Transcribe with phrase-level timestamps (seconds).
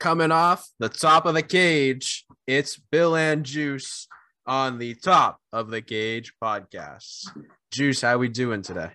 [0.00, 4.08] coming off the top of the cage, it's Bill and Juice
[4.46, 7.28] on the top of the cage podcast.
[7.70, 8.90] Juice, how we doing today?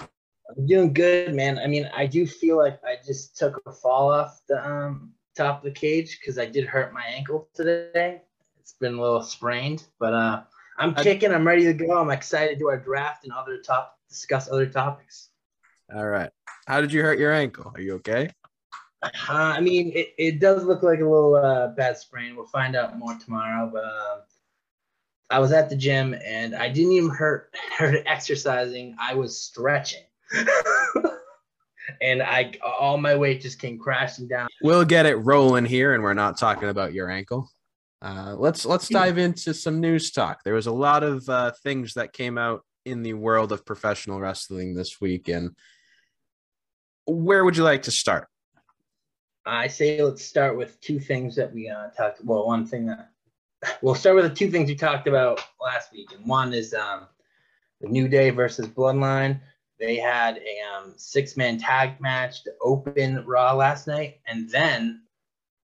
[0.00, 1.58] I'm doing good, man.
[1.58, 5.58] I mean, I do feel like I just took a fall off the um, top
[5.58, 8.22] of the cage because I did hurt my ankle today.
[8.60, 10.42] It's been a little sprained, but uh,
[10.78, 11.34] I'm kicking.
[11.34, 11.98] I'm ready to go.
[11.98, 15.30] I'm excited to do our draft and other top discuss other topics.
[15.94, 16.30] All right.
[16.66, 17.72] How did you hurt your ankle?
[17.74, 18.30] Are you okay?
[19.02, 22.34] Uh, I mean, it, it does look like a little uh, bad sprain.
[22.34, 23.70] We'll find out more tomorrow.
[23.72, 24.22] But um,
[25.30, 28.96] I was at the gym and I didn't even hurt hurt exercising.
[29.00, 30.04] I was stretching,
[32.02, 34.48] and I all my weight just came crashing down.
[34.62, 37.50] We'll get it rolling here, and we're not talking about your ankle.
[38.00, 40.42] Uh, let's let's dive into some news talk.
[40.44, 44.20] There was a lot of uh, things that came out in the world of professional
[44.20, 45.50] wrestling this week, and
[47.06, 48.28] where would you like to start?
[49.48, 52.20] I say let's start with two things that we uh, talked.
[52.20, 52.26] About.
[52.26, 53.10] Well, one thing that
[53.80, 57.06] we'll start with the two things we talked about last week, and one is um,
[57.80, 59.40] the New Day versus Bloodline.
[59.80, 65.00] They had a um, six-man tag match to open Raw last night, and then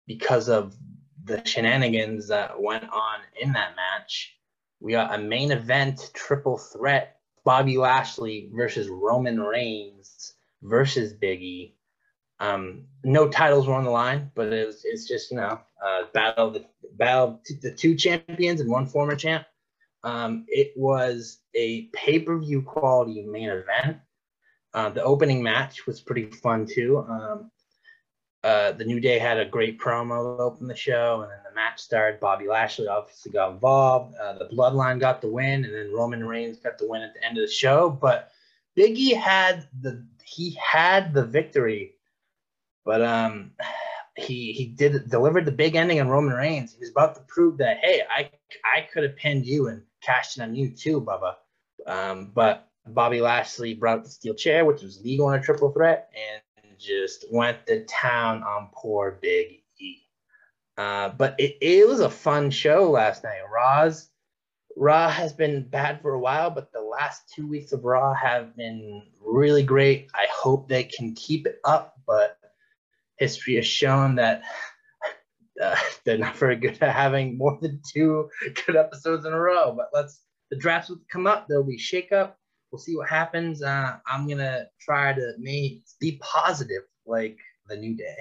[0.07, 0.77] because of
[1.25, 4.33] the shenanigans that went on in that match,
[4.79, 11.75] we got a main event triple threat: Bobby Lashley versus Roman Reigns versus Big E.
[12.43, 16.03] Um, no titles were on the line, but it was, it's just you know uh,
[16.13, 19.45] battle the battle the two champions and one former champ.
[20.03, 23.97] Um, it was a pay per view quality main event.
[24.73, 27.05] Uh, the opening match was pretty fun too.
[27.07, 27.51] Um,
[28.43, 31.55] uh, the New Day had a great promo to open the show, and then the
[31.55, 32.19] match started.
[32.19, 34.15] Bobby Lashley obviously got involved.
[34.15, 37.23] Uh, the Bloodline got the win, and then Roman Reigns got the win at the
[37.23, 37.89] end of the show.
[37.89, 38.31] But
[38.77, 41.92] Biggie had the he had the victory
[42.85, 43.51] but um,
[44.15, 46.73] he he did delivered the big ending on Roman Reigns.
[46.73, 48.29] He was about to prove that hey, I
[48.63, 51.35] I could have pinned you and cashed in on you too, Bubba.
[51.87, 55.71] Um, but Bobby Lashley brought up the steel chair, which was legal in a triple
[55.71, 59.97] threat, and just went to town on poor Big E.
[60.77, 63.39] Uh, but it, it was a fun show last night.
[63.51, 64.09] Raw's
[64.75, 68.55] Raw has been bad for a while, but the last two weeks of Raw have
[68.55, 70.09] been really great.
[70.15, 72.37] I hope they can keep it up, but
[73.23, 74.43] history has shown that
[75.61, 78.29] uh, they're not very good at having more than two
[78.65, 79.73] good episodes in a row.
[79.75, 81.47] But let's the drafts will come up.
[81.47, 82.37] There'll be shake up.
[82.71, 83.63] We'll see what happens.
[83.63, 88.17] Uh, I'm gonna try to make be positive like the new day.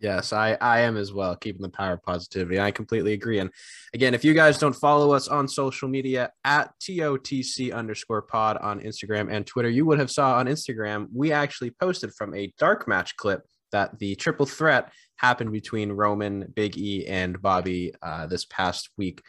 [0.00, 2.60] Yes, I, I am as well, keeping the power of positivity.
[2.60, 3.40] I completely agree.
[3.40, 3.50] And
[3.92, 8.80] again, if you guys don't follow us on social media at TOTC underscore pod on
[8.80, 12.86] Instagram and Twitter, you would have saw on Instagram, we actually posted from a dark
[12.86, 13.42] match clip
[13.72, 19.22] that the triple threat happened between Roman, Big E, and Bobby uh, this past week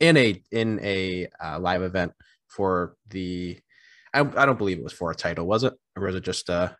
[0.00, 2.12] in a in a uh, live event
[2.48, 3.58] for the.
[4.14, 6.48] I, I don't believe it was for a title, was it, or was it just
[6.48, 6.76] a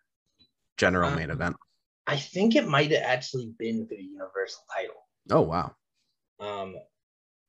[0.78, 1.56] general main Um, event?
[2.06, 4.94] I think it might have actually been for the Universal title.
[5.30, 5.74] Oh wow!
[6.40, 6.76] Um,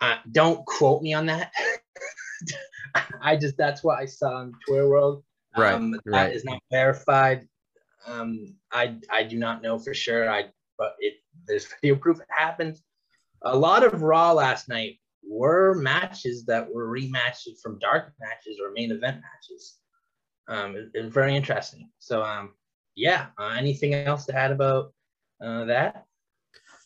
[0.01, 1.51] uh, don't quote me on that.
[3.21, 5.23] I just that's what I saw on Twitter world.
[5.57, 6.27] Right, Um, right.
[6.29, 7.47] That is not verified.
[8.07, 10.29] Um, I I do not know for sure.
[10.29, 10.45] I
[10.77, 11.15] but it
[11.47, 12.79] there's video proof it happened.
[13.43, 18.71] A lot of Raw last night were matches that were rematches from dark matches or
[18.71, 19.77] main event matches.
[20.47, 21.89] Um, it, it was very interesting.
[21.99, 22.53] So um,
[22.99, 23.27] yeah.
[23.39, 24.93] Uh, anything else to add about
[25.41, 26.05] uh, that?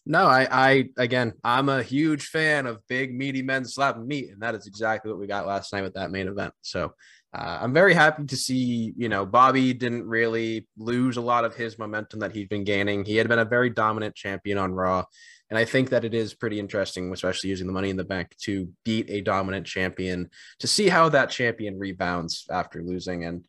[0.06, 4.42] No, I, I again, I'm a huge fan of big meaty men slapping meat, and
[4.42, 6.54] that is exactly what we got last night with that main event.
[6.62, 6.94] So
[7.34, 11.56] uh, I'm very happy to see, you know, Bobby didn't really lose a lot of
[11.56, 13.04] his momentum that he'd been gaining.
[13.04, 15.06] He had been a very dominant champion on Raw,
[15.50, 18.36] and I think that it is pretty interesting, especially using the Money in the Bank
[18.42, 20.30] to beat a dominant champion
[20.60, 23.26] to see how that champion rebounds after losing.
[23.26, 23.46] And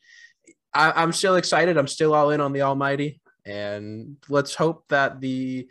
[0.73, 1.77] I, I'm still excited.
[1.77, 5.69] I'm still all in on the Almighty, and let's hope that the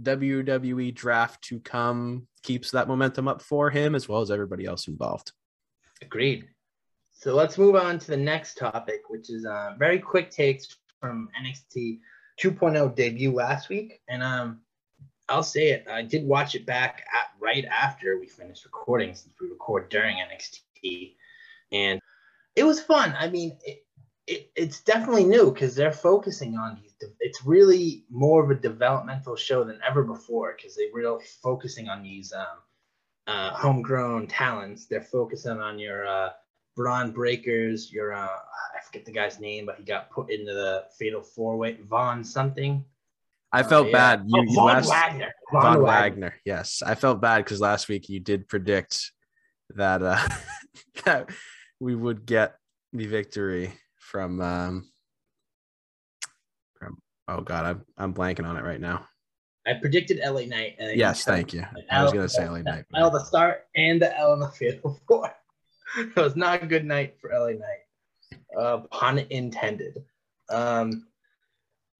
[0.00, 4.88] WWE draft to come keeps that momentum up for him as well as everybody else
[4.88, 5.32] involved.
[6.00, 6.46] Agreed.
[7.22, 11.28] So let's move on to the next topic, which is uh, very quick takes from
[11.40, 12.00] NXT
[12.42, 14.00] 2.0 debut last week.
[14.08, 14.60] And um,
[15.28, 19.36] I'll say it, I did watch it back at, right after we finished recording, since
[19.40, 21.14] we record during NXT.
[21.70, 22.00] And
[22.56, 23.14] it was fun.
[23.16, 23.86] I mean, it,
[24.26, 26.92] it, it's definitely new because they're focusing on these.
[27.20, 32.02] It's really more of a developmental show than ever before because they're really focusing on
[32.02, 32.58] these um,
[33.28, 34.86] uh, homegrown talents.
[34.86, 36.30] They're focusing on your uh,
[36.76, 40.84] Bron Breakkers, your uh, I forget the guy's name, but he got put into the
[40.98, 41.78] Fatal Four Way.
[41.88, 42.84] Von something.
[43.52, 43.92] I felt Uh, yeah.
[44.16, 44.24] bad.
[44.26, 45.32] You, oh, you Von last, Wagner.
[45.50, 45.82] Von, Von, Wagner.
[45.82, 46.34] Wagner.
[46.44, 49.12] Yes, I felt bad because last week you did predict
[49.74, 50.26] that uh,
[51.04, 51.30] that
[51.80, 52.56] we would get
[52.92, 54.90] the victory from um
[56.78, 56.98] from.
[57.28, 59.06] Oh God, I'm I'm blanking on it right now.
[59.66, 60.76] I predicted LA Knight.
[60.94, 61.64] Yes, thank you.
[61.90, 62.84] I was gonna say LA Knight.
[62.96, 65.32] L the start and the L in the field four.
[65.96, 68.38] It was not a good night for LA Knight.
[68.58, 70.04] Uh, pun intended.
[70.50, 71.06] Um,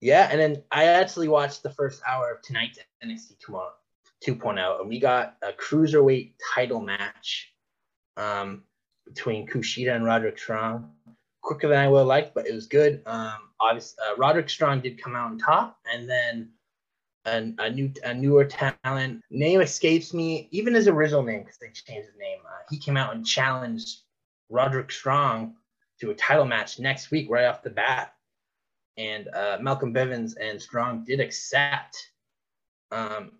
[0.01, 3.37] yeah, and then I actually watched the first hour of tonight's NXT
[4.25, 7.53] 2.0, and we got a cruiserweight title match
[8.17, 8.63] um,
[9.05, 10.91] between Kushida and Roderick Strong.
[11.41, 13.01] Quicker than I would have liked, but it was good.
[13.05, 16.49] Um, obviously, uh, Roderick Strong did come out on top, and then
[17.25, 19.21] a, a new a newer talent.
[19.29, 22.39] Name escapes me, even his original name because they changed his name.
[22.45, 23.99] Uh, he came out and challenged
[24.49, 25.55] Roderick Strong
[26.01, 28.13] to a title match next week, right off the bat.
[28.97, 31.97] And uh, Malcolm Bivens and Strong did accept.
[32.91, 33.31] Um,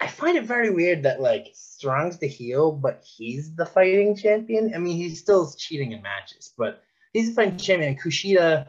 [0.00, 4.72] I find it very weird that like Strong's the heel, but he's the fighting champion.
[4.74, 6.82] I mean, he's still cheating in matches, but
[7.12, 7.96] he's the fighting champion.
[7.96, 8.68] Kushida,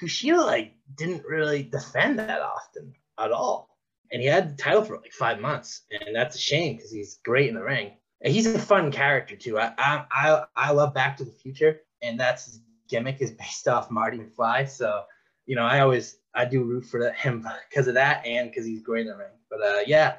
[0.00, 3.69] Kushida like didn't really defend that often at all
[4.12, 7.18] and he had the title for like five months, and that's a shame because he's
[7.24, 7.92] great in the ring.
[8.22, 9.58] And he's a fun character too.
[9.58, 13.68] I I I, I love Back to the Future, and that's his gimmick is based
[13.68, 14.68] off Marty McFly.
[14.68, 15.04] So
[15.46, 18.82] you know, I always I do root for him because of that and because he's
[18.82, 19.32] great in the ring.
[19.48, 20.16] But uh, yeah,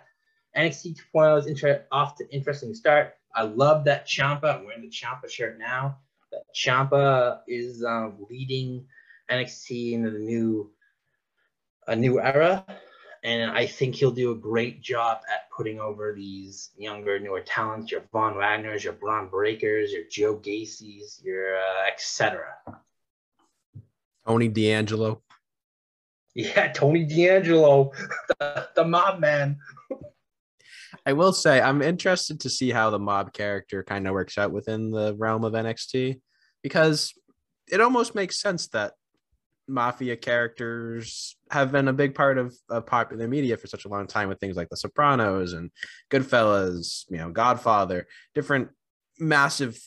[0.57, 3.13] NXT 2.0 is inter- off to interesting start.
[3.33, 4.55] I love that Ciampa.
[4.55, 5.97] I'm wearing the Ciampa shirt now.
[6.31, 8.85] That Ciampa is um, leading
[9.29, 10.71] NXT into the new
[11.87, 12.65] a new era
[13.23, 17.91] and I think he'll do a great job at putting over these younger, newer talents.
[17.91, 22.55] Your Von Wagners, your Bron Breakkers, your Joe Gacy's, your uh, etc.
[24.25, 25.21] Tony D'Angelo.
[26.33, 27.91] Yeah, Tony D'Angelo,
[28.39, 29.57] the, the mob man.
[31.05, 34.51] I will say I'm interested to see how the mob character kind of works out
[34.51, 36.21] within the realm of NXT
[36.63, 37.13] because
[37.71, 38.93] it almost makes sense that
[39.67, 44.07] mafia characters have been a big part of, of popular media for such a long
[44.07, 45.71] time with things like The Sopranos and
[46.09, 48.69] Goodfellas, you know, Godfather, different
[49.19, 49.79] massive,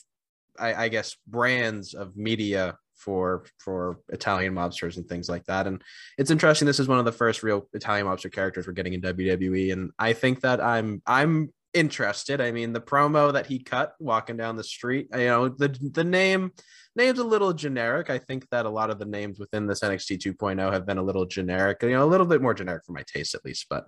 [0.57, 5.67] I, I guess, brands of media for for Italian mobsters and things like that.
[5.67, 5.81] And
[6.17, 6.65] it's interesting.
[6.65, 9.91] This is one of the first real Italian mobster characters we're getting in WWE, and
[9.99, 12.41] I think that I'm I'm interested.
[12.41, 16.03] I mean, the promo that he cut walking down the street, you know, the the
[16.03, 16.51] name
[16.95, 18.09] name's a little generic.
[18.09, 21.03] I think that a lot of the names within this NXT 2.0 have been a
[21.03, 23.67] little generic, you know, a little bit more generic for my taste at least.
[23.69, 23.85] But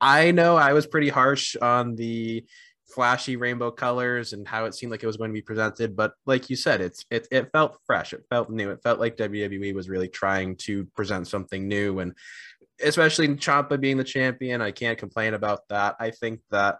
[0.00, 2.44] I know I was pretty harsh on the
[2.86, 5.96] flashy rainbow colors and how it seemed like it was going to be presented.
[5.96, 8.12] But like you said, it's it it felt fresh.
[8.12, 8.70] It felt new.
[8.70, 11.98] It felt like WWE was really trying to present something new.
[11.98, 12.14] And
[12.82, 15.96] especially Ciampa being the champion, I can't complain about that.
[15.98, 16.78] I think that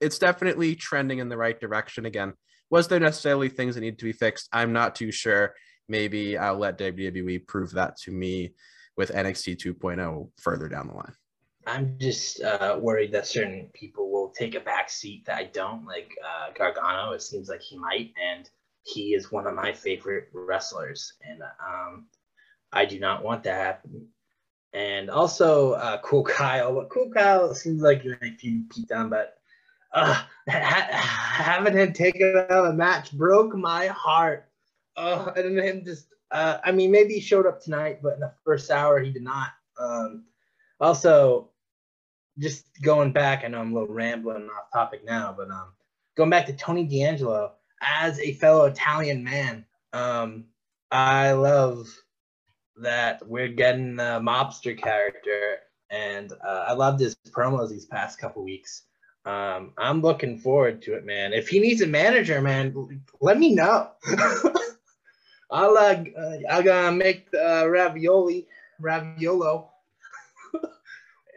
[0.00, 2.34] it's definitely trending in the right direction again.
[2.70, 4.48] Was there necessarily things that need to be fixed?
[4.52, 5.54] I'm not too sure.
[5.88, 8.52] Maybe I'll let WWE prove that to me
[8.96, 11.12] with NXT 2.0 further down the line.
[11.66, 15.86] I'm just uh, worried that certain people will take a back seat that I don't,
[15.86, 17.12] like uh, Gargano.
[17.12, 18.48] It seems like he might, and
[18.82, 22.06] he is one of my favorite wrestlers, and um,
[22.72, 23.82] I do not want that.
[24.74, 26.84] And also, uh, Cool Kyle.
[26.90, 29.38] Cool Kyle seems like if you keep down, but
[29.94, 34.48] uh, ha- having him take it out of match broke my heart.
[34.96, 38.32] Uh, and him just, uh, I mean, maybe he showed up tonight, but in the
[38.44, 39.48] first hour he did not.
[39.78, 40.24] Um,
[40.80, 41.50] also,
[42.38, 45.72] just going back, I know I'm a little rambling off topic now, but um,
[46.16, 50.44] going back to Tony D'Angelo as a fellow Italian man, um,
[50.90, 51.88] I love
[52.76, 55.58] that we're getting the mobster character,
[55.90, 58.82] and uh, I loved his promos these past couple weeks.
[59.24, 61.32] Um, I'm looking forward to it, man.
[61.32, 63.90] If he needs a manager, man, let me know.
[65.50, 66.04] I'll uh,
[66.50, 68.46] I'm gonna make uh, ravioli,
[68.82, 69.68] raviolo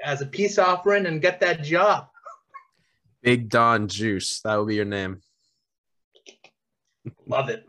[0.03, 2.07] as a peace offering and get that job.
[3.21, 4.41] Big Don Juice.
[4.41, 5.21] That will be your name.
[7.25, 7.65] Love it.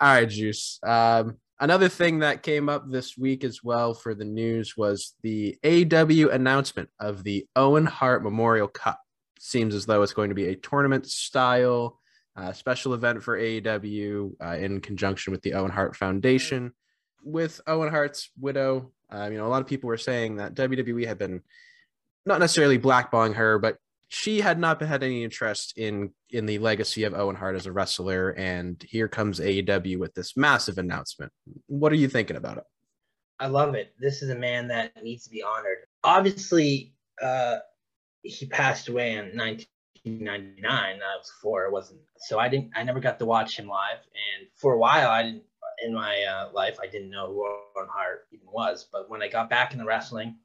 [0.00, 0.80] All right, Juice.
[0.82, 5.56] Um, another thing that came up this week as well for the news was the
[5.64, 9.00] AW announcement of the Owen Hart Memorial Cup.
[9.38, 12.00] Seems as though it's going to be a tournament style
[12.36, 16.72] uh, special event for AEW uh, in conjunction with the Owen Hart Foundation.
[17.22, 21.06] With Owen Hart's widow, uh, you know, a lot of people were saying that WWE
[21.06, 21.42] had been
[22.26, 23.76] not necessarily blackballing her, but
[24.12, 27.72] she had not had any interest in in the legacy of Owen Hart as a
[27.72, 28.32] wrestler.
[28.32, 31.32] And here comes AEW with this massive announcement.
[31.66, 32.64] What are you thinking about it?
[33.40, 33.94] I love it.
[33.98, 35.78] This is a man that needs to be honored.
[36.04, 36.92] Obviously,
[37.22, 37.60] uh,
[38.22, 40.68] he passed away in 1999.
[40.68, 41.64] I was four.
[41.64, 42.70] It wasn't so I didn't.
[42.76, 45.44] I never got to watch him live, and for a while, I didn't.
[45.84, 48.86] In my uh, life, I didn't know who Owen Hart even was.
[48.92, 50.36] But when I got back into wrestling,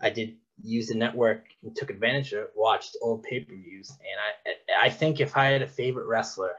[0.00, 2.52] I did use the network and took advantage of it.
[2.56, 6.52] Watched old pay per views, and I I think if I had a favorite wrestler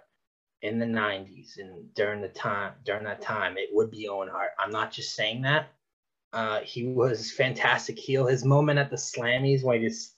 [0.62, 4.52] in the 90s and during the time during that time it would be Owen Hart.
[4.60, 5.70] I'm not just saying that.
[6.34, 8.28] Uh, he was fantastic heel.
[8.28, 10.16] His moment at the Slammies when he just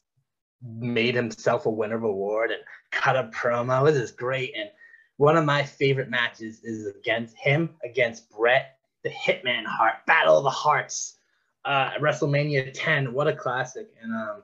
[0.62, 2.62] made himself a winner of award and
[2.92, 4.54] cut a promo was just great.
[4.58, 4.70] And
[5.18, 10.44] one of my favorite matches is against him against Bret the Hitman Hart Battle of
[10.44, 11.18] the Hearts,
[11.66, 13.14] uh, WrestleMania 10.
[13.14, 13.88] What a classic!
[14.02, 14.44] And um,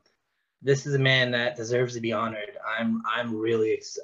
[0.62, 2.58] this is a man that deserves to be honored.
[2.80, 4.00] I'm I'm really ex-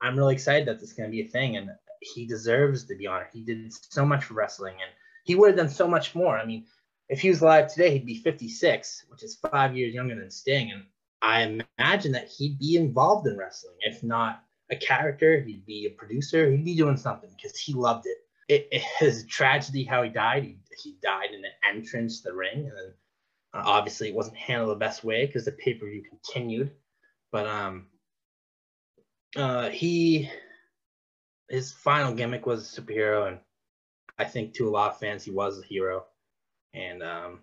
[0.00, 1.70] I'm really excited that this is to be a thing, and
[2.00, 3.28] he deserves to be honored.
[3.32, 4.90] He did so much for wrestling, and
[5.24, 6.38] he would have done so much more.
[6.38, 6.66] I mean,
[7.08, 10.70] if he was alive today, he'd be 56, which is five years younger than Sting,
[10.70, 10.84] and
[11.20, 15.90] I imagine that he'd be involved in wrestling, if not a character, he'd be a
[15.90, 18.18] producer, he'd be doing something because he loved it.
[18.48, 20.44] It, it is tragedy how he died.
[20.44, 22.92] He, he died in the entrance the ring, and
[23.54, 26.72] uh, obviously it wasn't handled the best way because the pay per view continued.
[27.30, 27.86] But um,
[29.36, 30.30] uh, he
[31.48, 33.38] his final gimmick was a superhero, and
[34.18, 36.04] I think to a lot of fans he was a hero.
[36.74, 37.40] And um,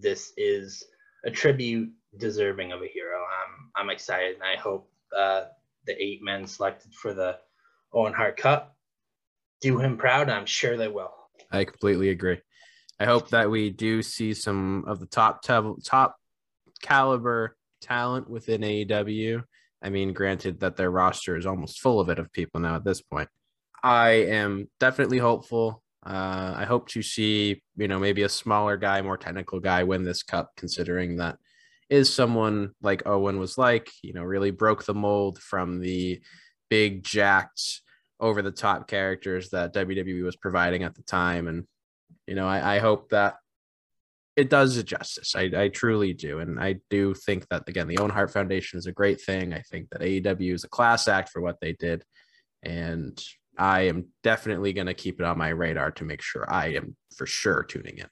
[0.00, 0.84] this is
[1.24, 3.18] a tribute deserving of a hero.
[3.18, 5.44] I'm I'm excited, and I hope uh,
[5.86, 7.38] the eight men selected for the
[7.92, 8.76] Owen Hart Cup
[9.60, 10.28] do him proud.
[10.28, 11.12] I'm sure they will.
[11.50, 12.40] I completely agree.
[12.98, 16.16] I hope that we do see some of the top top
[16.82, 19.42] caliber talent within AEW
[19.82, 22.84] I mean, granted that their roster is almost full of it of people now at
[22.84, 23.28] this point.
[23.82, 25.82] I am definitely hopeful.
[26.04, 30.04] Uh, I hope to see, you know, maybe a smaller guy, more technical guy win
[30.04, 31.38] this cup, considering that
[31.88, 36.20] is someone like Owen was like, you know, really broke the mold from the
[36.68, 37.80] big, jacked,
[38.20, 41.48] over the top characters that WWE was providing at the time.
[41.48, 41.66] And,
[42.26, 43.36] you know, I, I hope that
[44.36, 45.34] it does it justice.
[45.34, 46.38] I, I truly do.
[46.38, 49.52] And I do think that, again, the Owen Hart Foundation is a great thing.
[49.52, 52.04] I think that AEW is a class act for what they did.
[52.62, 53.22] And
[53.58, 56.96] I am definitely going to keep it on my radar to make sure I am
[57.16, 58.06] for sure tuning in.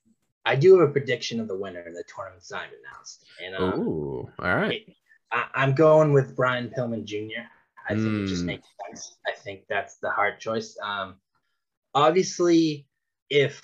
[0.45, 3.25] I do have a prediction of the winner in the tournament signed announced.
[3.45, 4.83] And um, Ooh, all right.
[5.31, 7.45] I, am going with Brian Pillman Jr.
[7.89, 8.25] I think mm.
[8.25, 8.49] it just hmm.
[8.49, 9.17] makes sense.
[9.27, 10.77] I think that's the hard choice.
[10.83, 11.17] Um,
[11.95, 12.87] obviously,
[13.31, 13.63] if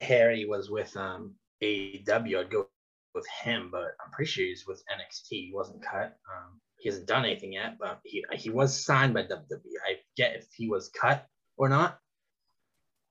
[0.00, 2.68] Harry was with um, AEW, I'd go
[3.14, 5.28] with him, but I'm pretty sure he's with NXT.
[5.28, 6.16] He wasn't cut.
[6.30, 9.58] Um, he hasn't done anything yet, but he he was signed by WWE.
[9.86, 11.98] I get if he was cut or not.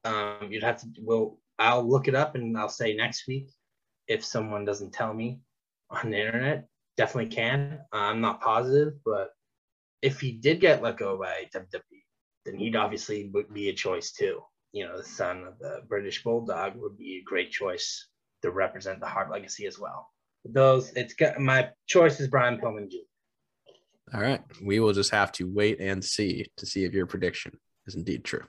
[0.05, 0.87] Um, you'd have to.
[1.01, 3.49] Well, I'll look it up and I'll say next week
[4.07, 5.41] if someone doesn't tell me
[5.89, 6.67] on the internet.
[6.95, 7.79] Definitely can.
[7.91, 9.31] I'm not positive, but
[10.01, 11.81] if he did get let go by WWE,
[12.45, 14.41] then he'd obviously be a choice too.
[14.71, 18.07] You know, the son of the British Bulldog would be a great choice
[18.41, 20.09] to represent the Hart legacy as well.
[20.45, 22.97] Those, it's got my choice is Brian Pillman Jr.
[24.13, 27.59] All right, we will just have to wait and see to see if your prediction
[27.85, 28.43] is indeed true.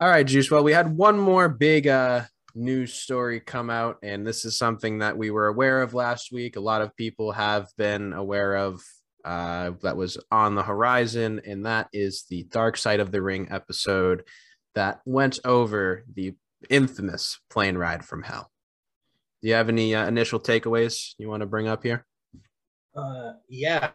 [0.00, 0.50] All right, Juice.
[0.50, 2.22] Well, we had one more big uh,
[2.54, 6.56] news story come out, and this is something that we were aware of last week.
[6.56, 8.82] A lot of people have been aware of
[9.24, 13.48] uh, that was on the horizon, and that is the Dark Side of the Ring
[13.50, 14.24] episode
[14.74, 16.34] that went over the
[16.68, 18.50] infamous plane ride from hell.
[19.42, 22.04] Do you have any uh, initial takeaways you want to bring up here?
[22.94, 23.90] Uh, yeah.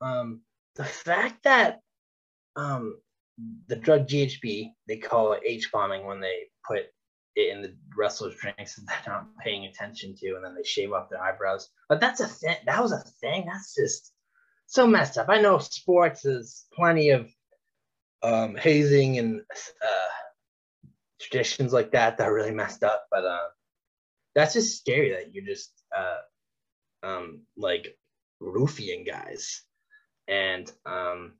[0.00, 0.42] Um,
[0.76, 1.80] the fact that
[2.56, 2.98] um,
[3.68, 6.92] the drug GHB, they call it H bombing when they put it
[7.36, 11.10] in the wrestlers' drinks that they're not paying attention to, and then they shave off
[11.10, 11.68] their eyebrows.
[11.88, 12.56] But that's a thing.
[12.66, 13.46] That was a thing.
[13.46, 14.12] That's just
[14.74, 15.28] so messed up.
[15.28, 17.30] I know sports is plenty of
[18.22, 20.88] um, hazing and uh,
[21.20, 23.48] traditions like that that are really messed up, but uh,
[24.34, 27.96] that's just scary that you're just uh um like
[28.40, 29.62] roofing guys
[30.28, 31.32] and um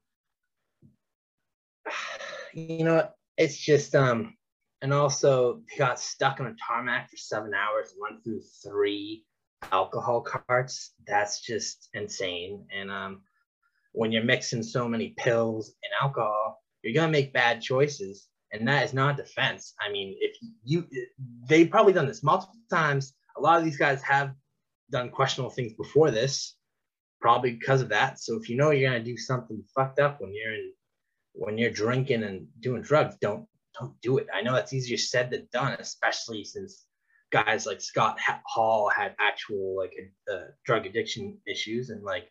[2.52, 4.34] you know it's just um
[4.82, 9.24] and also got stuck on a tarmac for seven hours went through three
[9.72, 13.22] alcohol carts that's just insane and um
[13.92, 18.84] when you're mixing so many pills and alcohol you're gonna make bad choices and that
[18.84, 19.74] is not defense.
[19.84, 20.86] I mean, if you,
[21.48, 23.12] they've probably done this multiple times.
[23.36, 24.32] A lot of these guys have
[24.90, 26.54] done questionable things before this,
[27.20, 28.20] probably because of that.
[28.20, 30.72] So if you know you're gonna do something fucked up when you're in,
[31.32, 33.46] when you're drinking and doing drugs, don't
[33.78, 34.28] don't do it.
[34.32, 36.86] I know that's easier said than done, especially since
[37.34, 39.92] guys like Scott Hall had actual like
[40.32, 42.30] uh, drug addiction issues and like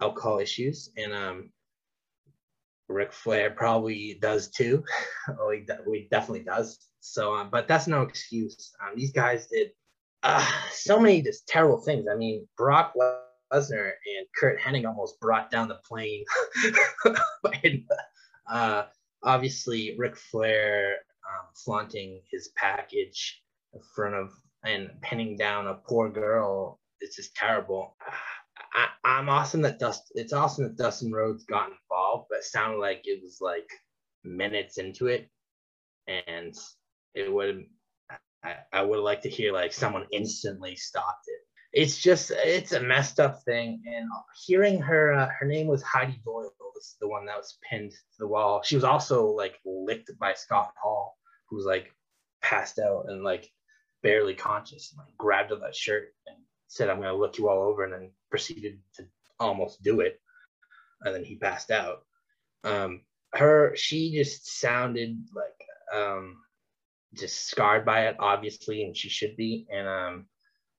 [0.00, 1.50] alcohol issues, and um,
[2.88, 4.82] Ric Flair probably does too.
[5.28, 6.78] oh, he, de- he, definitely does.
[7.00, 8.72] So, um, but that's no excuse.
[8.82, 9.72] Um, these guys did
[10.22, 12.06] uh, so many just terrible things.
[12.10, 12.94] I mean, Brock
[13.52, 16.24] Lesnar and Curt Hennig almost brought down the plane.
[17.62, 17.84] and,
[18.50, 18.84] uh,
[19.22, 20.96] obviously, Ric Flair
[21.28, 23.42] um, flaunting his package
[23.74, 24.30] in front of
[24.64, 26.80] and pinning down a poor girl.
[27.00, 27.96] It's just terrible.
[29.04, 30.12] I, am awesome that Dust.
[30.14, 33.68] It's awesome that Dustin Rhodes got involved, but it sounded like it was like
[34.22, 35.28] minutes into it,
[36.06, 36.54] and
[37.14, 37.64] it would.
[38.42, 41.40] I, I would like to hear like someone instantly stopped it.
[41.72, 44.08] It's just it's a messed up thing, and
[44.46, 48.18] hearing her uh, her name was Heidi Doyle, was the one that was pinned to
[48.18, 48.62] the wall.
[48.64, 51.16] She was also like licked by Scott Hall,
[51.48, 51.94] who was like
[52.42, 53.50] passed out and like
[54.02, 56.36] barely conscious, and like grabbed at that shirt and
[56.68, 59.06] said, I'm going to look you all over, and then proceeded to
[59.38, 60.20] almost do it.
[61.02, 62.02] And then he passed out.
[62.64, 63.02] Um,
[63.34, 66.36] her, she just sounded like um,
[67.14, 69.66] just scarred by it, obviously, and she should be.
[69.72, 70.26] And um,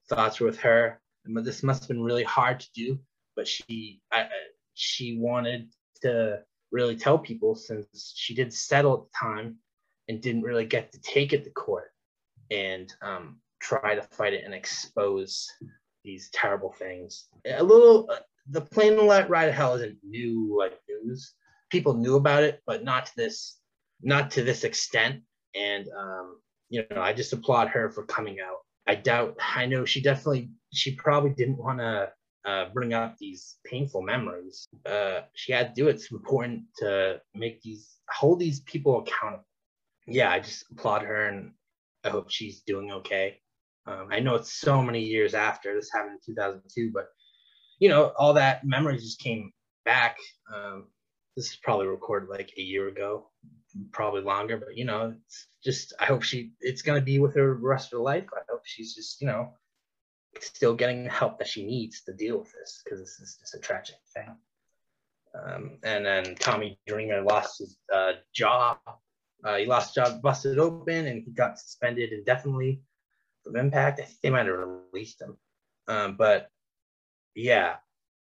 [0.10, 1.00] thoughts were with her.
[1.26, 3.00] This must have been really hard to do.
[3.36, 4.28] But she, I,
[4.74, 5.70] she wanted
[6.02, 6.40] to
[6.72, 9.58] really tell people since she did settle at the time
[10.08, 11.91] and didn't really get to take it to court
[12.52, 15.48] and um, try to fight it and expose
[16.04, 17.28] these terrible things.
[17.46, 21.34] A little, uh, the plane ride of hell isn't new like news.
[21.70, 23.58] People knew about it, but not to this,
[24.02, 25.22] not to this extent.
[25.56, 26.38] And um,
[26.70, 28.58] you know, I just applaud her for coming out.
[28.88, 29.38] I doubt.
[29.56, 30.50] I know she definitely.
[30.74, 32.12] She probably didn't want to
[32.46, 34.66] uh, bring up these painful memories.
[34.86, 35.96] Uh, she had to do it.
[35.96, 39.46] It's important to make these hold these people accountable.
[40.08, 41.52] Yeah, I just applaud her, and
[42.04, 43.40] I hope she's doing okay.
[43.86, 47.08] Um, I know it's so many years after this happened in 2002, but
[47.80, 49.52] you know, all that memory just came
[49.86, 50.18] back.
[50.54, 50.88] Um,
[51.36, 53.30] this is probably recorded like a year ago,
[53.92, 57.36] probably longer, but you know, it's just, I hope she, it's going to be with
[57.36, 58.26] her the rest of her life.
[58.34, 59.54] I hope she's just, you know,
[60.40, 63.56] still getting the help that she needs to deal with this because this is just
[63.56, 64.36] a tragic thing.
[65.34, 68.78] Um, and then Tommy Dreamer lost his uh, jaw.
[69.44, 72.82] Uh, he lost job, busted open, and he got suspended indefinitely
[73.44, 74.00] from Impact.
[74.00, 74.56] I think they might have
[74.94, 75.38] released him.
[75.88, 76.48] Um, but
[77.36, 77.76] yeah,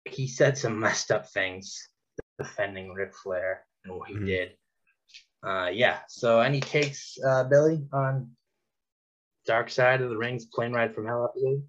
[0.04, 1.88] he said some messed up things
[2.38, 4.26] defending Ric Flair and what he mm-hmm.
[4.26, 4.50] did.
[5.46, 5.98] Uh, yeah.
[6.08, 8.30] So any takes, uh, Billy, on
[9.46, 11.62] Dark Side of the Rings plane ride from hell episode?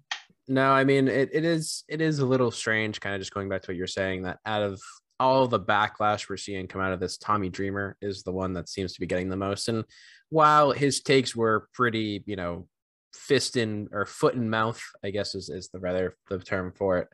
[0.48, 3.48] No, I mean it, it is it is a little strange, kind of just going
[3.48, 4.80] back to what you're saying, that out of
[5.22, 8.68] all the backlash we're seeing come out of this, Tommy Dreamer is the one that
[8.68, 9.68] seems to be getting the most.
[9.68, 9.84] And
[10.30, 12.66] while his takes were pretty, you know,
[13.14, 16.98] fist in or foot in mouth, I guess is, is the rather the term for
[16.98, 17.08] it.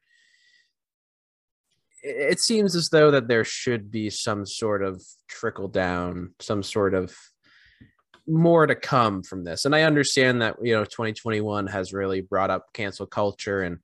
[2.03, 6.94] It seems as though that there should be some sort of trickle down, some sort
[6.94, 7.14] of
[8.27, 9.66] more to come from this.
[9.66, 13.79] And I understand that, you know, 2021 has really brought up cancel culture and,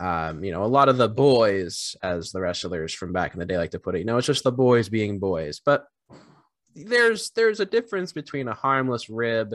[0.00, 3.46] um, you know, a lot of the boys, as the wrestlers from back in the
[3.46, 5.60] day like to put it, you know, it's just the boys being boys.
[5.64, 5.84] But
[6.74, 9.54] there's there's a difference between a harmless rib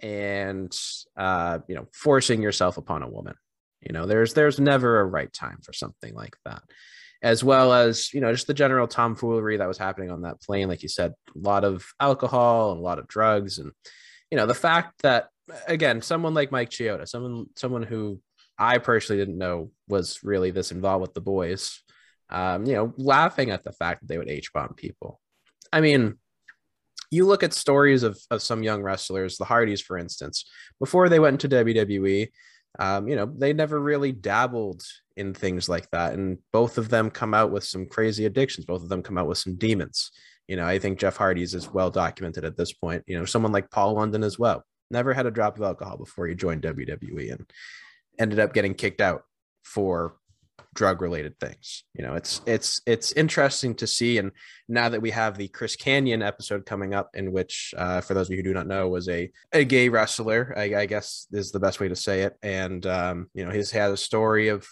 [0.00, 0.76] and
[1.16, 3.34] uh, you know forcing yourself upon a woman.
[3.80, 6.62] You know there's there's never a right time for something like that.
[7.22, 10.68] As well as you know just the general tomfoolery that was happening on that plane
[10.68, 13.58] like you said a lot of alcohol and a lot of drugs.
[13.58, 13.70] And
[14.30, 15.28] you know the fact that
[15.68, 18.20] again someone like mike chioda someone someone who
[18.58, 21.82] i personally didn't know was really this involved with the boys
[22.30, 25.20] um, you know laughing at the fact that they would h-bomb people
[25.72, 26.16] i mean
[27.10, 30.44] you look at stories of, of some young wrestlers, the Hardys, for instance,
[30.80, 32.28] before they went into WWE,
[32.78, 34.82] um, you know, they never really dabbled
[35.16, 36.14] in things like that.
[36.14, 38.66] And both of them come out with some crazy addictions.
[38.66, 40.10] Both of them come out with some demons.
[40.46, 43.02] You know, I think Jeff Hardy's is well documented at this point.
[43.06, 44.64] You know, someone like Paul London as well.
[44.90, 47.50] Never had a drop of alcohol before he joined WWE and
[48.18, 49.22] ended up getting kicked out
[49.64, 50.16] for
[50.76, 51.84] drug related things.
[51.94, 54.18] You know it's it's it's interesting to see.
[54.18, 54.30] And
[54.68, 58.28] now that we have the chris Kanyon episode coming up in which uh, for those
[58.28, 61.50] of you who do not know was a a gay wrestler i, I guess is
[61.50, 62.36] the best way to say it.
[62.42, 64.68] And um, you know he's had a story of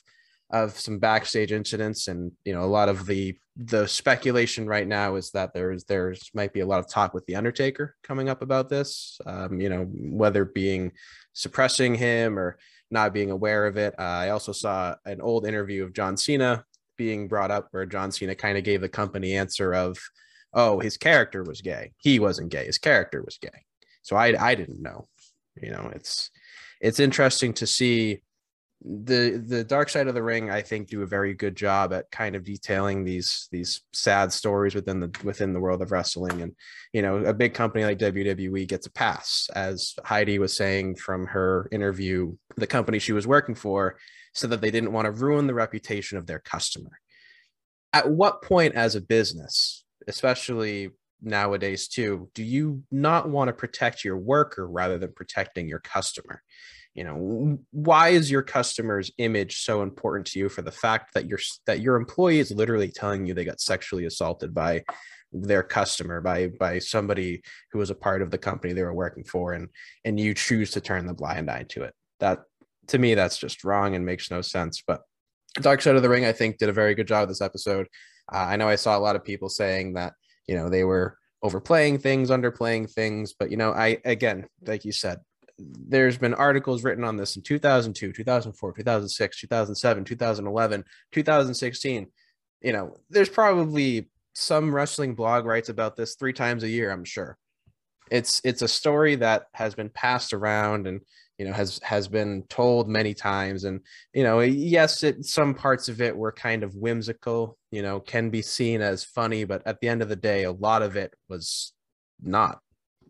[0.50, 2.06] of some backstage incidents.
[2.06, 6.30] And you know a lot of the the speculation right now is that there's there's
[6.34, 9.68] might be a lot of talk with the undertaker coming up about this um, you
[9.68, 10.90] know whether being
[11.34, 12.58] suppressing him or
[12.90, 13.94] not being aware of it.
[13.98, 16.64] Uh, I also saw an old interview of John Cena
[16.96, 19.98] being brought up where John Cena kind of gave the company answer of,
[20.52, 21.92] oh, his character was gay.
[21.96, 22.66] He wasn't gay.
[22.66, 23.64] His character was gay.
[24.02, 25.06] So I, I didn't know,
[25.60, 26.30] you know, it's,
[26.80, 28.22] it's interesting to see
[28.86, 32.10] the the dark side of the ring i think do a very good job at
[32.10, 36.42] kind of detailing these these sad stories within the within the world of wrestling.
[36.42, 36.52] And
[36.92, 41.26] you know a big company like wwe gets a pass as heidi was saying from
[41.26, 43.96] her interview the company she was working for
[44.34, 46.90] so that they didn't want to ruin the reputation of their customer.
[47.94, 50.90] At what point as a business especially
[51.22, 56.42] nowadays too do you not want to protect your worker rather than protecting your customer
[56.94, 61.26] you know why is your customer's image so important to you for the fact that
[61.26, 64.82] your that your employee is literally telling you they got sexually assaulted by
[65.32, 69.24] their customer by by somebody who was a part of the company they were working
[69.24, 69.68] for and
[70.04, 71.92] and you choose to turn the blind eye to it?
[72.20, 72.44] That
[72.88, 75.02] to me that's just wrong and makes no sense but
[75.60, 77.86] dark side of the ring i think did a very good job this episode.
[78.32, 80.12] Uh, i know i saw a lot of people saying that
[80.46, 84.92] you know they were overplaying things underplaying things but you know i again like you
[84.92, 85.18] said
[85.58, 92.06] there's been articles written on this in 2002, 2004, 2006, 2007, 2011, 2016.
[92.60, 97.04] You know, there's probably some wrestling blog writes about this three times a year, I'm
[97.04, 97.38] sure.
[98.10, 101.00] It's it's a story that has been passed around and
[101.38, 103.80] you know has has been told many times and
[104.12, 108.30] you know yes it, some parts of it were kind of whimsical you know can
[108.30, 111.12] be seen as funny but at the end of the day a lot of it
[111.28, 111.72] was
[112.22, 112.60] not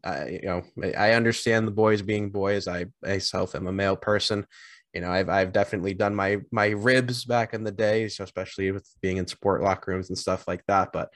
[0.04, 0.62] I, you know,
[0.96, 2.68] I understand the boys being boys.
[2.68, 4.46] I myself am a male person.
[4.92, 8.70] You know, I've I've definitely done my my ribs back in the day, so especially
[8.70, 10.92] with being in sport locker rooms and stuff like that.
[10.92, 11.10] But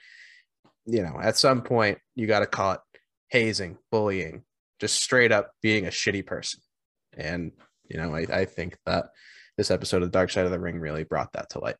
[0.85, 2.79] you know, at some point, you got to call it
[3.29, 4.43] hazing, bullying,
[4.79, 6.61] just straight up being a shitty person.
[7.15, 7.51] And
[7.87, 9.09] you know, I, I think that
[9.55, 11.75] this episode of the Dark Side of the Ring really brought that to light.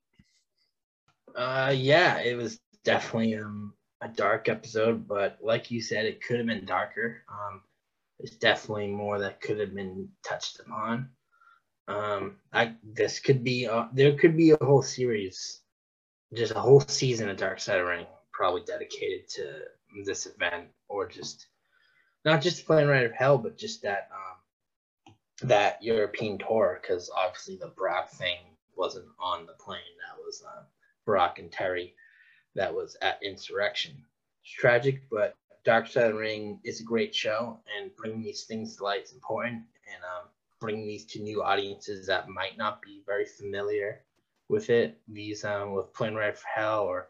[1.36, 6.38] Uh, yeah, it was definitely um a dark episode, but like you said, it could
[6.38, 7.24] have been darker.
[7.30, 7.62] Um,
[8.20, 11.10] there's definitely more that could have been touched upon.
[11.88, 15.62] Um, I this could be there could be a whole series,
[16.34, 19.62] just a whole season of Dark Side of Ring, probably dedicated to
[20.06, 21.48] this event, or just
[22.26, 25.16] not just Plane Ride of Hell, but just that um,
[25.48, 28.38] that European tour, because obviously the Brock thing
[28.76, 29.80] wasn't on the plane.
[30.08, 30.64] That was uh,
[31.06, 31.96] Brock and Terry
[32.60, 33.94] that was at Insurrextion.
[34.44, 38.44] It's tragic, but Dark Side of the Ring is a great show, and bringing these
[38.44, 40.28] things to light is important, and um,
[40.60, 44.02] bringing these to new audiences that might not be very familiar
[44.50, 45.00] with it.
[45.08, 47.08] These um, with Plane Ride for Hell or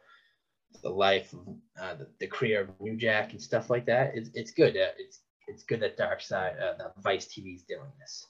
[0.83, 1.39] the life of
[1.81, 4.11] uh, the, the, career of New Jack and stuff like that.
[4.13, 4.77] It's, it's good.
[4.77, 8.27] Uh, it's it's good that Dark Side, uh, that Vice TV is doing this.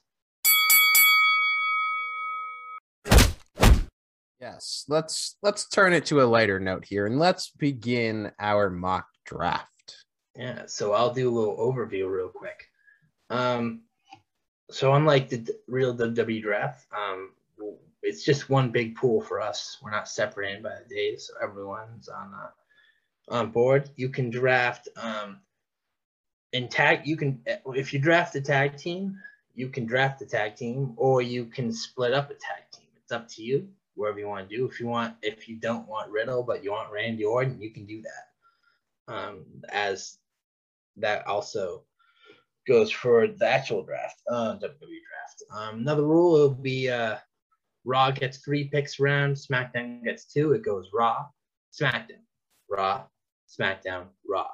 [4.42, 9.06] Yes, let's let's turn it to a lighter note here and let's begin our mock
[9.26, 10.06] draft.
[10.36, 12.66] Yeah, so I'll do a little overview real quick.
[13.30, 13.82] Um,
[14.72, 17.32] so unlike the real WWE draft, um,
[18.02, 19.78] it's just one big pool for us.
[19.82, 23.90] We're not separated by the days, so everyone's on uh, on board.
[23.98, 25.42] You can draft um,
[26.54, 27.02] in tag.
[27.06, 29.18] You can if you draft a tag team,
[29.54, 32.88] you can draft a tag team, or you can split up a tag team.
[32.96, 34.66] It's up to you wherever you want to do.
[34.66, 37.86] If you want, if you don't want Riddle, but you want Randy Orton, you can
[37.86, 39.14] do that.
[39.14, 40.18] Um, as
[40.98, 41.84] that also
[42.68, 45.44] goes for the actual draft, uh, WWE draft.
[45.52, 47.18] Um, another rule will be uh,
[47.86, 50.54] Raw gets three picks round, SmackDown gets two.
[50.54, 51.26] It goes Raw,
[51.74, 52.24] SmackDown,
[52.70, 53.04] Raw,
[53.50, 54.50] SmackDown, Raw,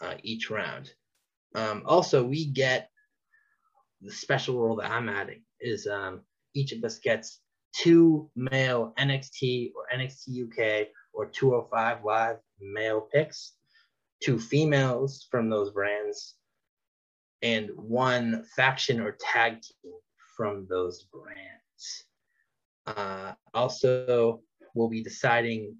[0.00, 0.92] uh, each round.
[1.54, 2.90] Um, also, we get
[4.00, 6.20] the special rule that I'm adding is um,
[6.54, 7.40] each of us gets
[7.74, 13.54] two male NXT or NXT UK or 205 Live male picks,
[14.22, 16.36] two females from those brands,
[17.42, 19.92] and one faction or tag team
[20.36, 22.04] from those brands.
[22.86, 24.40] Uh, also,
[24.74, 25.76] we'll be deciding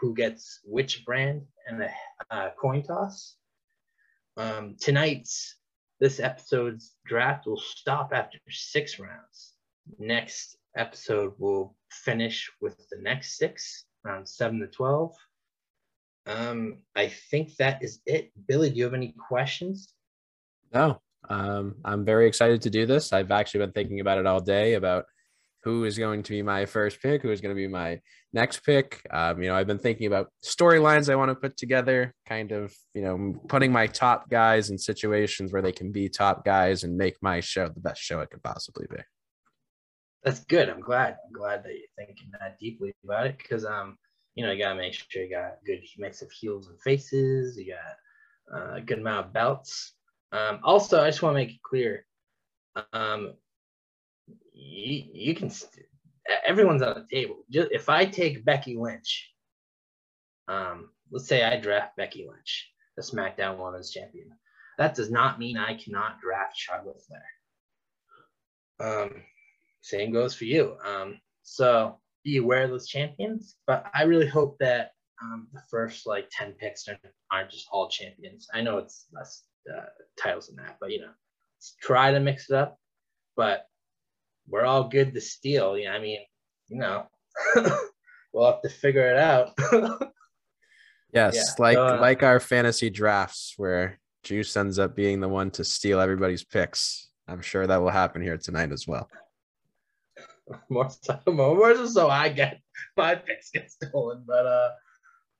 [0.00, 1.88] who gets which brand and
[2.30, 3.36] a coin toss.
[4.36, 5.56] Um, tonight's
[6.00, 9.52] this episode's draft will stop after six rounds.
[10.00, 15.14] Next episode will finish with the next six, around seven to 12.
[16.26, 18.30] Um, I think that is it.
[18.46, 19.92] Billy, do you have any questions?
[20.72, 23.12] No, um, I'm very excited to do this.
[23.12, 25.04] I've actually been thinking about it all day about
[25.64, 28.00] who is going to be my first pick, who is going to be my
[28.32, 29.04] next pick.
[29.10, 32.74] Um, you know, I've been thinking about storylines I want to put together, kind of,
[32.94, 36.96] you know, putting my top guys in situations where they can be top guys and
[36.96, 39.02] make my show the best show it could possibly be
[40.22, 40.68] that's good.
[40.68, 41.16] I'm glad.
[41.26, 43.98] I'm glad that you're thinking that deeply about it because um,
[44.34, 47.56] you know, you gotta make sure you got good mix of heels and faces.
[47.56, 49.92] You got uh, a good amount of belts.
[50.32, 52.06] Um, also, I just want to make it clear,
[52.92, 53.34] um,
[54.52, 55.50] you, you can.
[55.50, 55.86] St-
[56.46, 57.44] everyone's on the table.
[57.50, 59.30] Just if I take Becky Lynch,
[60.48, 64.30] um, let's say I draft Becky Lynch, the SmackDown Women's Champion.
[64.78, 67.22] That does not mean I cannot draft Charlotte Flair.
[68.80, 69.22] Um,
[69.82, 70.76] same goes for you.
[70.84, 74.92] Um, so be aware of those champions, but I really hope that
[75.22, 76.86] um, the first like 10 picks
[77.30, 78.48] aren't just all champions.
[78.54, 79.86] I know it's less uh,
[80.20, 81.10] titles than that, but you know,
[81.80, 82.78] try to mix it up.
[83.36, 83.66] But
[84.48, 85.78] we're all good to steal.
[85.78, 86.18] Yeah, I mean,
[86.68, 87.06] you know,
[88.32, 89.50] we'll have to figure it out.
[91.12, 95.28] yes, yeah, like so, uh, like our fantasy drafts where Juice ends up being the
[95.28, 97.08] one to steal everybody's picks.
[97.28, 99.08] I'm sure that will happen here tonight as well.
[100.68, 102.60] More so, more so I get
[102.96, 104.70] my picks get stolen, but uh,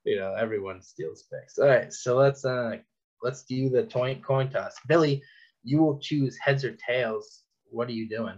[0.05, 1.57] you know, everyone steals picks.
[1.57, 2.77] All right, so let's uh
[3.21, 4.75] let's do the coin coin toss.
[4.87, 5.21] Billy,
[5.63, 7.43] you will choose heads or tails.
[7.65, 8.37] What are you doing?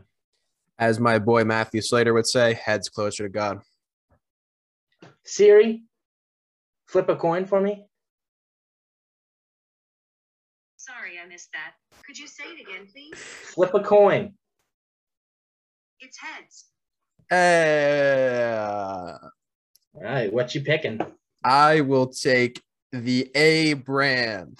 [0.79, 3.59] As my boy Matthew Slater would say, heads closer to God.
[5.23, 5.83] Siri,
[6.87, 7.85] flip a coin for me.
[10.77, 11.73] Sorry, I missed that.
[12.05, 13.17] Could you say it again, please?
[13.17, 14.33] Flip a coin.
[16.05, 16.65] It's heads.
[17.31, 19.17] Uh,
[19.95, 20.99] All right, what you picking?
[21.43, 24.59] I will take the A brand.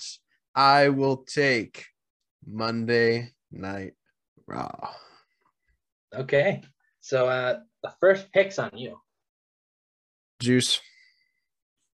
[0.56, 1.86] I will take
[2.48, 3.94] Monday Night
[4.48, 4.90] Raw.
[6.16, 6.64] Okay.
[7.02, 9.00] So uh the first pick's on you.
[10.40, 10.82] Juice.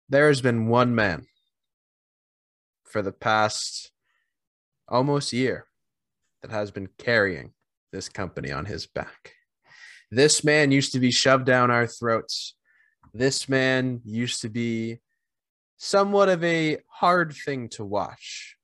[0.08, 1.26] There has been one man
[2.84, 3.90] for the past
[4.88, 5.66] almost year
[6.42, 7.52] that has been carrying
[7.92, 9.34] this company on his back.
[10.11, 12.55] This man used to be shoved down our throats.
[13.14, 15.01] This man used to be
[15.77, 18.57] somewhat of a hard thing to watch.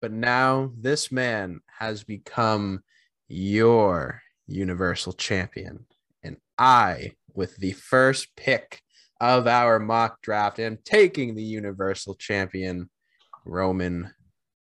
[0.00, 2.80] But now this man has become
[3.26, 5.86] your Universal Champion.
[6.22, 8.80] And I, with the first pick
[9.20, 12.88] of our mock draft, am taking the Universal Champion,
[13.44, 14.12] Roman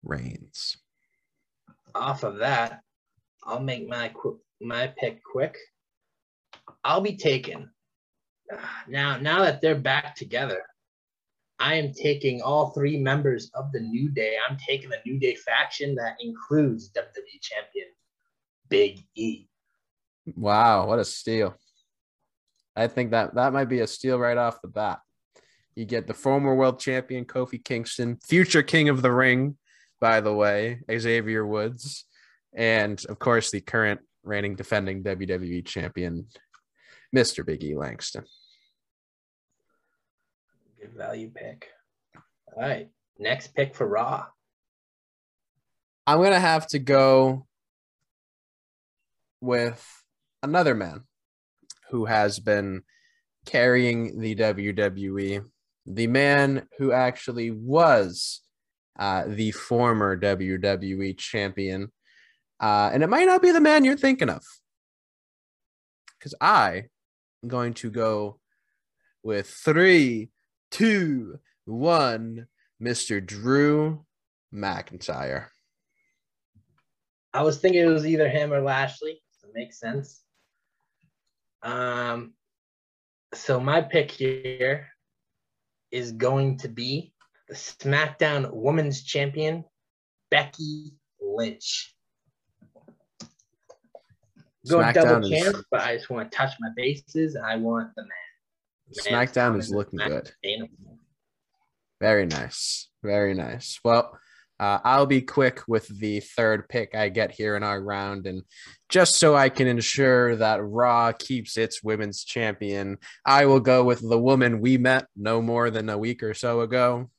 [0.03, 0.77] Reigns.
[1.93, 2.81] Off of that,
[3.43, 4.11] I'll make my
[4.59, 5.57] my pick quick.
[6.87, 7.69] I'll be taking
[8.87, 9.17] now.
[9.17, 10.61] Now that they're back together,
[11.59, 14.37] I am taking all three members of the New Day.
[14.49, 17.87] I'm taking the New Day faction that includes WWE Champion
[18.69, 19.47] Big E.
[20.37, 21.55] Wow, what a steal!
[22.73, 24.99] I think that that might be a steal right off the bat.
[25.75, 29.57] You get the former world champion Kofi Kingston, future king of the ring,
[29.99, 32.05] by the way, Xavier Woods,
[32.53, 36.27] and of course the current reigning defending WWE champion,
[37.15, 37.45] Mr.
[37.45, 38.25] Big E Langston.
[40.79, 41.69] Good value pick.
[42.55, 42.89] All right.
[43.19, 44.25] Next pick for Raw.
[46.05, 47.47] I'm going to have to go
[49.41, 49.85] with
[50.43, 51.03] another man
[51.89, 52.83] who has been
[53.45, 55.43] carrying the WWE,
[55.85, 58.41] the man who actually was
[58.99, 61.91] uh, the former WWE champion.
[62.59, 64.43] Uh, and it might not be the man you're thinking of.
[66.17, 66.85] Because I
[67.45, 68.39] going to go
[69.23, 70.29] with three
[70.71, 72.47] two, one,
[72.81, 73.25] Mr.
[73.25, 74.05] Drew
[74.53, 75.47] McIntyre.
[77.33, 79.21] I was thinking it was either him or Lashley.
[79.31, 80.21] So it makes sense.
[81.61, 82.33] Um,
[83.33, 84.87] so my pick here
[85.91, 87.13] is going to be
[87.47, 89.63] the SmackDown Women's Champion,
[90.31, 91.95] Becky Lynch.
[94.69, 97.35] Going double chance, but I just want to touch my bases.
[97.35, 98.11] and I want the man.
[99.27, 100.31] SmackDown is looking good.
[101.99, 102.89] Very nice.
[103.03, 103.79] Very nice.
[103.83, 104.17] Well,
[104.59, 108.25] uh, I'll be quick with the third pick I get here in our round.
[108.25, 108.43] And
[108.89, 114.07] just so I can ensure that Raw keeps its women's champion, I will go with
[114.07, 117.09] the woman we met no more than a week or so ago,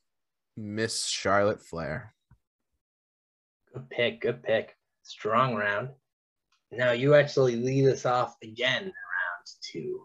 [0.56, 2.12] Miss Charlotte Flair.
[3.72, 4.20] Good pick.
[4.20, 4.74] Good pick.
[5.04, 5.90] Strong round.
[6.70, 10.02] Now you actually lead us off again, round two.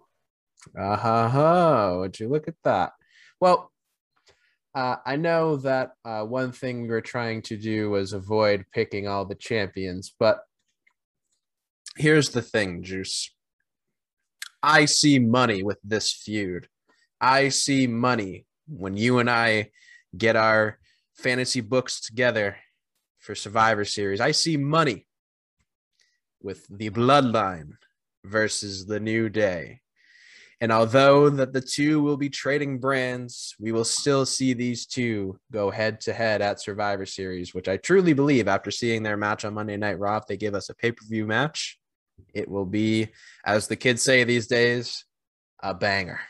[0.80, 1.96] Uh huh.
[2.00, 2.94] Would you look at that?
[3.40, 3.72] Well,
[4.76, 9.08] uh, I know that uh, one thing we were trying to do was avoid picking
[9.08, 10.40] all the champions, but
[11.96, 13.32] here's the thing, Juice.
[14.64, 16.70] I see money with this feud.
[17.20, 19.72] I see money when you and I
[20.18, 20.80] get our
[21.16, 22.58] fantasy books together
[23.20, 24.22] for Survivor Series.
[24.22, 25.06] I see money
[26.44, 27.72] with the Bloodline
[28.26, 29.82] versus the New Day.
[30.62, 35.38] And although that the two will be trading brands, we will still see these two
[35.52, 39.44] go head to head at Survivor Series, which I truly believe after seeing their match
[39.44, 41.80] on Monday Night Raw, if they give us a pay per view match,
[42.34, 43.10] it will be,
[43.46, 45.04] as the kids say these days,
[45.62, 46.22] a banger.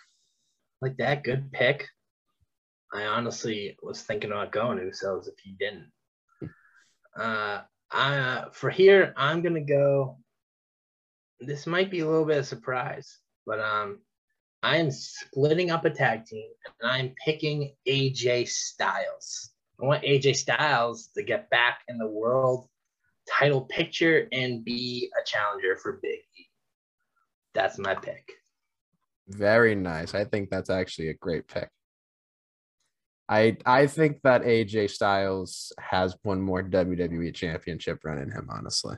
[0.81, 1.87] Like that, good pick.
[2.93, 5.91] I honestly was thinking about going to Usos if you didn't.
[7.15, 7.61] Uh,
[7.93, 10.17] I, for here, I'm gonna go.
[11.39, 13.99] This might be a little bit of surprise, but um,
[14.63, 16.49] I am splitting up a tag team
[16.81, 19.51] and I'm picking AJ Styles.
[19.81, 22.67] I want AJ Styles to get back in the world
[23.29, 26.47] title picture and be a challenger for Big E.
[27.53, 28.31] That's my pick.
[29.27, 30.15] Very nice.
[30.15, 31.69] I think that's actually a great pick.
[33.29, 38.97] I I think that AJ Styles has one more WWE championship run in him, honestly.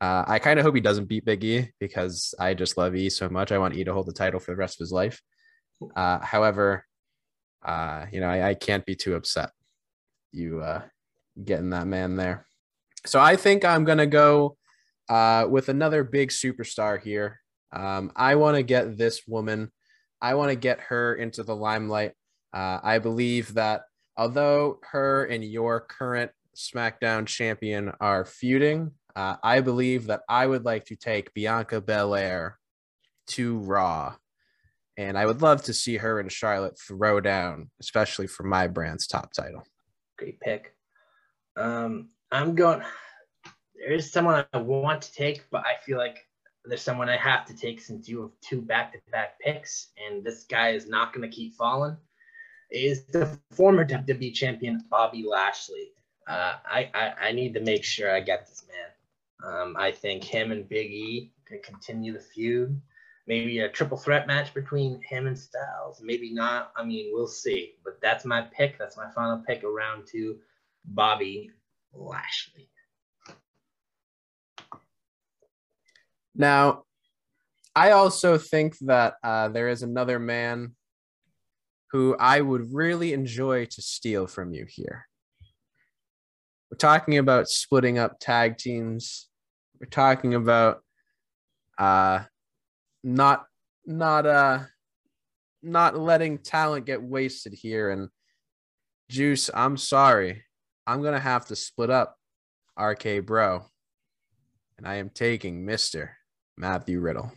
[0.00, 3.08] Uh, I kind of hope he doesn't beat Big E because I just love E
[3.08, 3.52] so much.
[3.52, 5.22] I want E to hold the title for the rest of his life.
[5.94, 6.84] Uh, however,
[7.64, 9.50] uh, you know, I, I, can't be too upset
[10.34, 10.82] you uh,
[11.42, 12.46] getting that man there.
[13.06, 14.56] So I think I'm gonna go
[15.08, 17.40] uh, with another big superstar here.
[17.72, 19.70] Um, I want to get this woman.
[20.20, 22.12] I want to get her into the limelight.
[22.54, 23.82] Uh, I believe that
[24.16, 30.64] although her and your current SmackDown champion are feuding, uh, I believe that I would
[30.64, 32.58] like to take Bianca Belair
[33.28, 34.14] to Raw.
[34.96, 39.08] And I would love to see her and Charlotte throw down, especially for my brand's
[39.08, 39.64] top title.
[40.16, 40.76] Great pick.
[41.56, 42.82] Um, I'm going.
[43.74, 46.18] There is someone I want to take, but I feel like
[46.64, 50.70] there's someone I have to take since you have two back-to-back picks, and this guy
[50.70, 51.96] is not going to keep falling.
[52.74, 55.92] Is the former WWE champion Bobby Lashley?
[56.26, 58.90] Uh, I, I I need to make sure I get this man.
[59.48, 62.80] Um, I think him and Big E can continue the feud.
[63.28, 66.00] Maybe a triple threat match between him and Styles.
[66.02, 66.72] Maybe not.
[66.76, 67.74] I mean, we'll see.
[67.84, 68.76] But that's my pick.
[68.76, 70.36] That's my final pick around to
[70.84, 71.52] Bobby
[71.92, 72.68] Lashley.
[76.34, 76.82] Now,
[77.76, 80.74] I also think that uh, there is another man
[81.94, 85.06] who I would really enjoy to steal from you here.
[86.68, 89.28] We're talking about splitting up tag teams.
[89.78, 90.80] We're talking about
[91.78, 92.24] uh,
[93.04, 93.44] not
[93.86, 94.58] not uh
[95.62, 97.90] not letting talent get wasted here.
[97.90, 98.08] And
[99.08, 100.42] Juice, I'm sorry.
[100.88, 102.16] I'm gonna have to split up
[102.76, 103.66] RK Bro.
[104.78, 106.08] And I am taking Mr.
[106.56, 107.30] Matthew Riddle.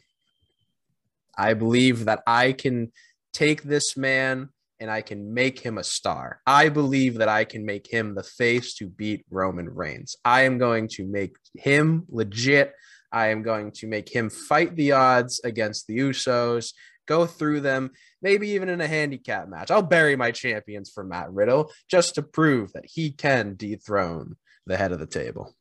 [1.38, 2.92] I believe that I can
[3.34, 6.42] take this man and I can make him a star.
[6.46, 10.16] I believe that I can make him the face to beat Roman Reigns.
[10.24, 12.74] I am going to make him legit.
[13.12, 16.74] I am going to make him fight the odds against the Usos,
[17.08, 19.72] go through them, maybe even in a handicap match.
[19.72, 24.36] I'll bury my champions for Matt Riddle just to prove that he can dethrone
[24.66, 25.56] the head of the table.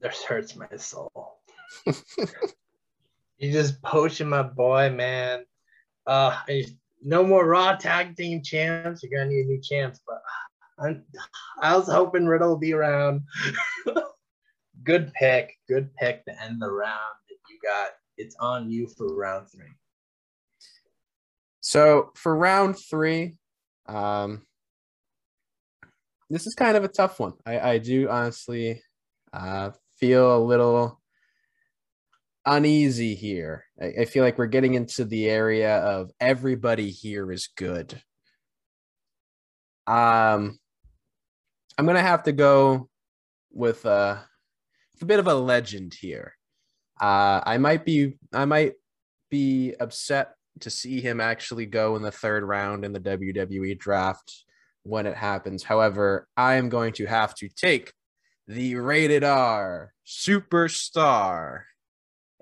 [0.00, 1.38] This hurts my soul.
[3.38, 5.44] you just poaching my boy, man.
[6.06, 6.36] Uh,
[7.02, 9.02] no more Raw tag team champs.
[9.02, 10.20] You're gonna need a new champs, but
[10.78, 11.04] I'm,
[11.60, 13.22] I was hoping Riddle will be around.
[14.84, 17.16] good pick, good pick to end the round.
[17.28, 19.72] You got it's on you for round three.
[21.60, 23.36] So for round three,
[23.86, 24.42] um,
[26.30, 27.34] this is kind of a tough one.
[27.44, 28.82] I, I do honestly
[29.32, 31.00] uh, feel a little
[32.46, 33.64] uneasy here.
[33.80, 38.00] I, I feel like we're getting into the area of everybody here is good.
[39.86, 40.58] Um,
[41.76, 42.88] I'm gonna have to go
[43.52, 44.18] with uh,
[45.00, 46.34] a bit of a legend here.
[47.00, 48.74] Uh, I might be I might
[49.30, 54.44] be upset to see him actually go in the third round in the WWE draft
[54.84, 55.62] when it happens.
[55.62, 57.92] However, I am going to have to take
[58.48, 61.62] the rated R superstar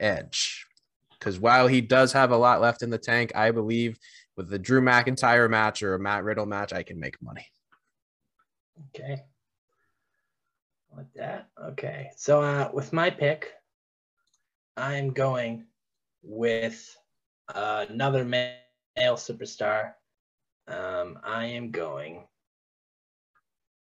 [0.05, 0.67] edge.
[1.11, 3.99] Because while he does have a lot left in the tank, I believe
[4.37, 7.47] with the Drew McIntyre match or a Matt Riddle match, I can make money.
[8.89, 9.23] Okay.
[10.95, 11.49] Like that.
[11.63, 12.11] Okay.
[12.17, 13.53] So uh, with my pick,
[14.77, 15.65] I'm going
[16.23, 16.97] with
[17.55, 18.57] uh, another male
[18.99, 19.93] superstar.
[20.69, 22.27] Um, I am going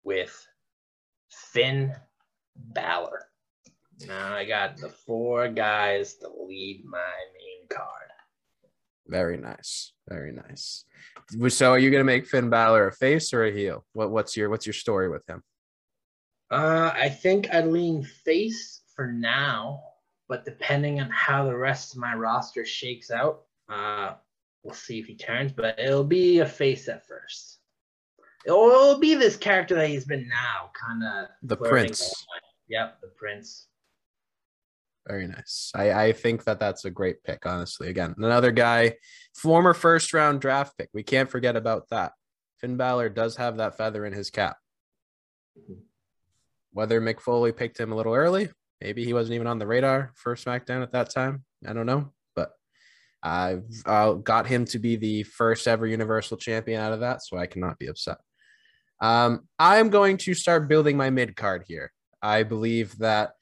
[0.02, 0.46] with
[1.28, 1.94] Finn
[2.56, 3.26] Balor.
[4.06, 8.10] Now I got the four guys to lead my main card.
[9.06, 9.92] Very nice.
[10.08, 10.84] Very nice.
[11.48, 13.84] So are you gonna make Finn Balor a face or a heel?
[13.92, 15.42] What what's your what's your story with him?
[16.50, 19.82] Uh I think I lean face for now,
[20.28, 24.14] but depending on how the rest of my roster shakes out, uh
[24.62, 27.58] we'll see if he turns, but it'll be a face at first.
[28.46, 32.12] It'll, it'll be this character that he's been now, kind of the prince.
[32.68, 33.68] Yep, the prince.
[35.06, 35.70] Very nice.
[35.74, 37.88] I, I think that that's a great pick, honestly.
[37.88, 38.94] Again, another guy,
[39.34, 40.88] former first round draft pick.
[40.94, 42.12] We can't forget about that.
[42.60, 44.56] Finn Balor does have that feather in his cap.
[46.72, 48.48] Whether Mick Foley picked him a little early,
[48.80, 51.44] maybe he wasn't even on the radar for SmackDown at that time.
[51.68, 52.52] I don't know, but
[53.22, 57.36] I've uh, got him to be the first ever Universal Champion out of that, so
[57.36, 58.18] I cannot be upset.
[59.00, 61.92] Um, I'm going to start building my mid card here.
[62.22, 63.34] I believe that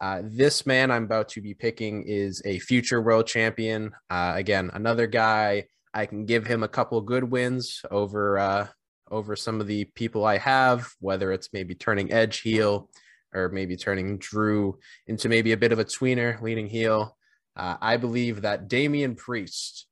[0.00, 3.92] uh, this man I'm about to be picking is a future world champion.
[4.08, 8.68] Uh, again, another guy I can give him a couple good wins over uh,
[9.10, 12.88] over some of the people I have, whether it's maybe turning Edge heel
[13.34, 17.16] or maybe turning Drew into maybe a bit of a tweener, leading heel.
[17.56, 19.86] Uh, I believe that Damian Priest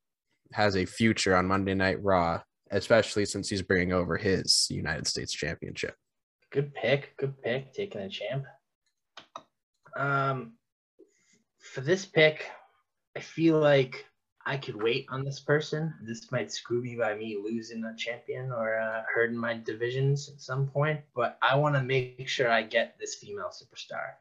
[0.53, 2.41] has a future on Monday Night Raw,
[2.71, 5.95] especially since he's bringing over his United States Championship.
[6.51, 7.15] Good pick.
[7.17, 7.73] Good pick.
[7.73, 8.45] Taking a champ.
[9.95, 10.53] Um,
[11.59, 12.49] for this pick,
[13.15, 14.05] I feel like
[14.45, 15.93] I could wait on this person.
[16.01, 20.41] This might screw me by me losing a champion or uh, hurting my divisions at
[20.41, 24.15] some point, but I want to make sure I get this female superstar.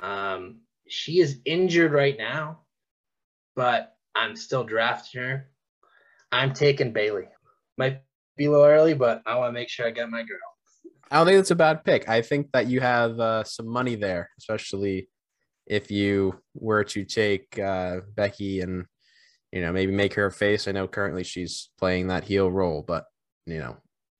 [0.00, 2.60] Um, she is injured right now,
[3.54, 5.48] but I'm still drafting her.
[6.32, 7.28] I'm taking Bayley.
[7.76, 8.02] Might
[8.36, 10.55] be a little early, but I want to make sure I get my girl.
[11.10, 12.08] I don't think it's a bad pick.
[12.08, 15.08] I think that you have uh, some money there, especially
[15.66, 18.86] if you were to take uh, Becky and
[19.52, 20.66] you know maybe make her a face.
[20.66, 23.04] I know currently she's playing that heel role, but
[23.46, 23.76] you know,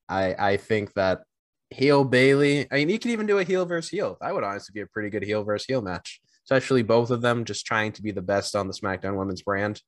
[0.09, 1.23] I I think that
[1.71, 2.67] heel Bayley.
[2.71, 4.17] I mean, you could even do a heel versus heel.
[4.21, 7.45] That would honestly be a pretty good heel versus heel match, especially both of them
[7.45, 9.83] just trying to be the best on the SmackDown Women's brand.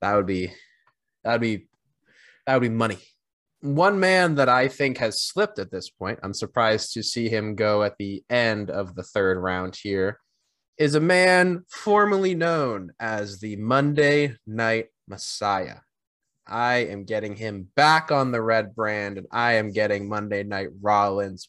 [0.00, 0.52] That would be
[1.24, 1.68] that would be
[2.46, 2.98] that would be money
[3.62, 7.54] one man that I think has slipped at this point, I'm surprised to see him
[7.54, 10.18] go at the end of the third round here,
[10.78, 15.76] is a man formerly known as the Monday Night Messiah.
[16.44, 20.70] I am getting him back on the red brand, and I am getting Monday Night
[20.80, 21.48] Rollins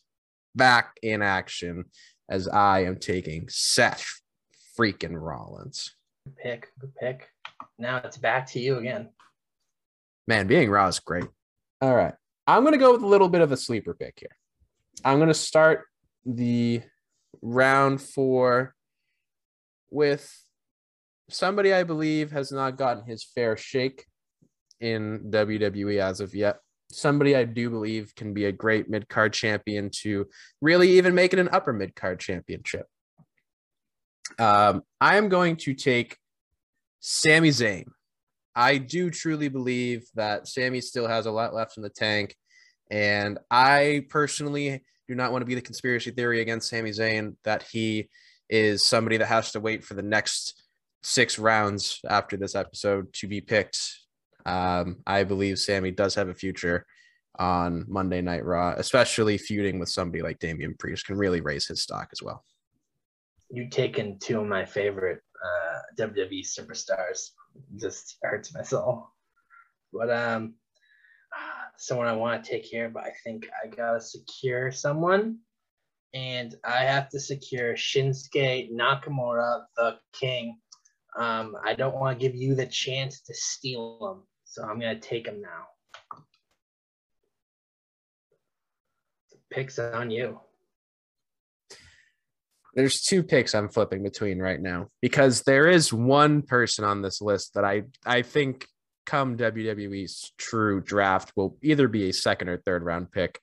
[0.56, 1.86] back in action
[2.30, 4.06] as I am taking Seth
[4.80, 5.96] freaking Rollins.
[6.26, 7.28] Good pick, good pick.
[7.80, 9.10] Now it's back to you again.
[10.28, 11.26] Man, being Raw is great.
[11.84, 12.14] All right.
[12.48, 14.38] I'm going to go with a little bit of a sleeper pick here.
[15.04, 15.84] I'm going to start
[16.26, 16.82] the
[17.42, 18.74] round four
[19.90, 20.34] with
[21.30, 24.06] somebody I believe has not gotten his fair shake
[24.80, 26.60] in WWE as of yet.
[26.90, 30.28] Somebody I do believe can be a great mid card champion to
[30.62, 32.86] really even make it an upper mid card championship.
[34.40, 36.16] Um, I am going to take
[37.02, 37.88] Sami Zayn.
[38.56, 42.36] I do truly believe that Sami still has a lot left in the tank.
[42.92, 47.64] And I personally do not want to be the conspiracy theory against Sami Zayn that
[47.64, 48.10] he
[48.50, 50.64] is somebody that has to wait for the next
[51.02, 53.80] six rounds after this episode to be picked.
[54.46, 56.86] Um, I believe Sami does have a future
[57.40, 61.82] on Monday Night Raw, especially feuding with somebody like Damian Priest can really raise his
[61.82, 62.44] stock as well.
[63.50, 67.30] You've taken two of my favorite uh, WWE superstars
[67.78, 69.10] just hurts my soul.
[69.92, 70.56] But um,
[71.78, 75.40] someone I want to take of, but I think I gotta secure someone,
[76.14, 80.58] and I have to secure Shinsuke Nakamura, the King.
[81.18, 85.00] Um, I don't want to give you the chance to steal him, so I'm gonna
[85.00, 85.68] take him now.
[89.32, 90.40] The picks on you
[92.76, 97.22] there's two picks I'm flipping between right now because there is one person on this
[97.22, 98.68] list that I I think
[99.06, 103.40] come WWE's true draft will either be a second or third round pick.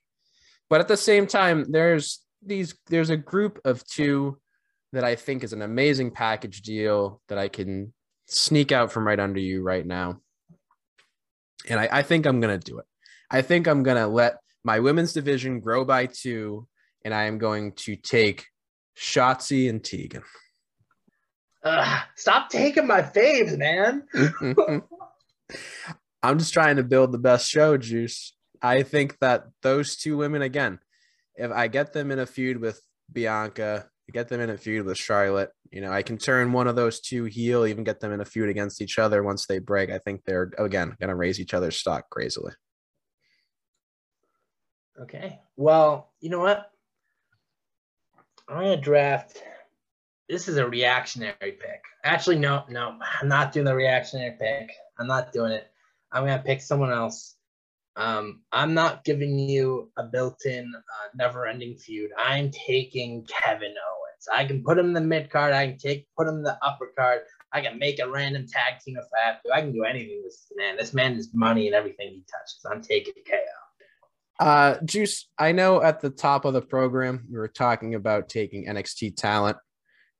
[0.69, 4.37] But at the same time, there's these there's a group of two
[4.93, 7.93] that I think is an amazing package deal that I can
[8.27, 10.19] sneak out from right under you right now.
[11.69, 12.85] And I, I think I'm gonna do it.
[13.29, 16.67] I think I'm gonna let my women's division grow by two,
[17.05, 18.45] and I am going to take
[19.01, 20.23] Shotzi and Tegan.
[21.63, 24.03] Uh, stop taking my faves, man.
[26.23, 28.33] I'm just trying to build the best show, Juice.
[28.61, 30.79] I think that those two women, again,
[31.35, 32.79] if I get them in a feud with
[33.11, 36.75] Bianca, get them in a feud with Charlotte, you know, I can turn one of
[36.75, 39.89] those two heel, even get them in a feud against each other once they break.
[39.89, 42.53] I think they're, again, going to raise each other's stock crazily.
[45.01, 45.39] Okay.
[45.55, 46.70] Well, you know what?
[48.51, 49.41] I'm gonna draft.
[50.27, 51.81] This is a reactionary pick.
[52.03, 54.71] Actually, no, no, I'm not doing the reactionary pick.
[54.99, 55.71] I'm not doing it.
[56.11, 57.37] I'm gonna pick someone else.
[57.95, 62.11] Um, I'm not giving you a built-in, uh, never-ending feud.
[62.17, 64.27] I'm taking Kevin Owens.
[64.33, 65.53] I can put him in the mid card.
[65.53, 67.21] I can take put him in the upper card.
[67.53, 69.53] I can make a random tag team if I have to.
[69.53, 70.75] I can do anything with this man.
[70.75, 72.65] This man is money and everything he touches.
[72.69, 73.70] I'm taking KO.
[74.41, 78.65] Uh, Juice, I know at the top of the program we were talking about taking
[78.65, 79.55] NXT talent,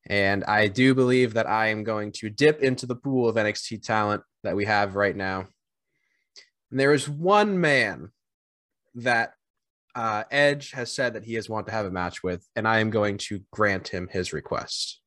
[0.08, 3.84] and I do believe that I am going to dip into the pool of NXT
[3.84, 5.48] talent that we have right now.
[6.70, 8.12] And there is one man
[8.94, 9.34] that
[9.96, 12.78] uh, Edge has said that he has want to have a match with, and I
[12.78, 15.02] am going to grant him his request.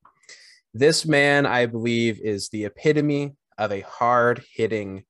[0.74, 5.04] This man, I believe, is the epitome of a hard hitting,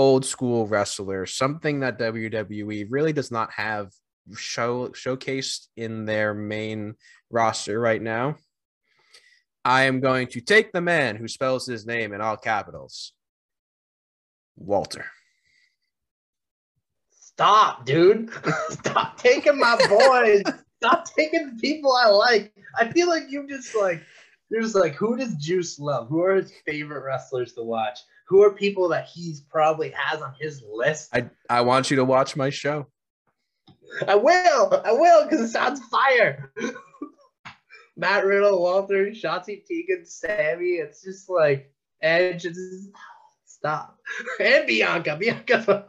[0.00, 3.92] old school wrestler, something that WWE really does not have
[4.34, 6.94] show showcased in their main
[7.28, 8.36] roster right now.
[9.62, 13.12] I am going to take the man who spells his name in all capitals,
[14.56, 15.04] Walter.
[17.10, 18.30] Stop, dude.
[18.70, 20.42] Stop taking my boys.
[20.78, 22.54] Stop taking the people I like.
[22.74, 24.00] I feel like you just like
[24.48, 26.08] you're just like, who does Juice love?
[26.08, 27.98] Who are his favorite wrestlers to watch?
[28.30, 31.10] Who are people that he's probably has on his list?
[31.12, 32.86] I, I want you to watch my show.
[34.06, 34.82] I will.
[34.84, 36.52] I will because it sounds fire.
[37.96, 40.76] Matt Riddle, Walter, Shotzi Tegan, Sami.
[40.76, 42.46] It's just like Edge.
[42.46, 42.86] It's
[43.46, 43.98] stop.
[44.40, 45.16] And Bianca.
[45.16, 45.84] Bianca.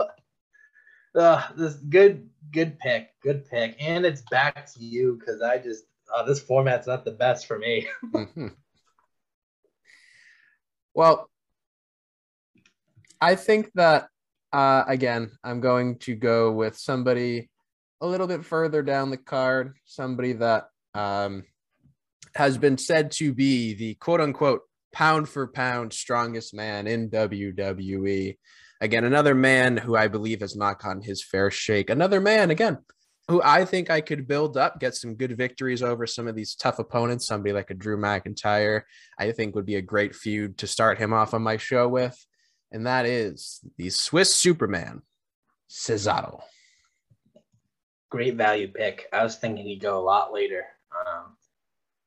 [1.15, 3.09] uh, this good, good pick.
[3.21, 3.75] Good pick.
[3.79, 7.59] And it's back to you because I just oh, this format's not the best for
[7.59, 7.87] me.
[8.03, 8.47] mm-hmm.
[10.95, 11.29] Well,
[13.21, 14.07] I think that
[14.51, 17.49] uh, again, I'm going to go with somebody
[18.01, 21.43] a little bit further down the card, somebody that um,
[22.35, 24.61] has been said to be the quote unquote
[24.91, 28.37] pound for pound strongest man in WWE.
[28.81, 31.89] Again, another man who I believe has not gotten his fair shake.
[31.89, 32.79] Another man, again,
[33.27, 36.55] who I think I could build up, get some good victories over some of these
[36.55, 37.27] tough opponents.
[37.27, 38.81] Somebody like a Drew McIntyre,
[39.17, 42.17] I think would be a great feud to start him off on my show with.
[42.71, 45.01] And that is the Swiss Superman,
[45.69, 46.41] Cesaro.
[48.09, 49.07] Great value pick.
[49.11, 50.65] I was thinking he'd go a lot later.
[50.91, 51.37] Um,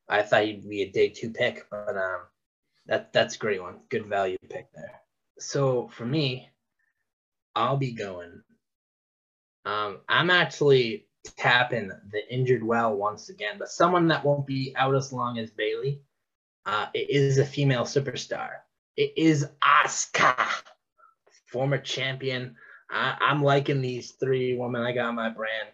[0.07, 2.21] I thought he'd be a day two pick, but um,
[2.85, 3.79] that that's a great one.
[3.89, 5.01] Good value pick there.
[5.39, 6.49] So for me,
[7.55, 8.41] I'll be going.
[9.65, 11.07] Um, I'm actually
[11.37, 15.51] tapping the injured well once again, but someone that won't be out as long as
[15.51, 16.01] Bayley.
[16.67, 18.49] Uh, it is a female superstar.
[18.97, 20.35] It is Asuka,
[21.47, 22.55] former champion.
[22.89, 25.69] I, I'm liking these three women I got my brand.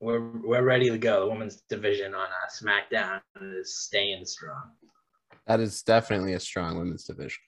[0.00, 1.24] We're we're ready to go.
[1.24, 4.72] The women's division on uh, SmackDown is staying strong.
[5.46, 7.42] That is definitely a strong women's division.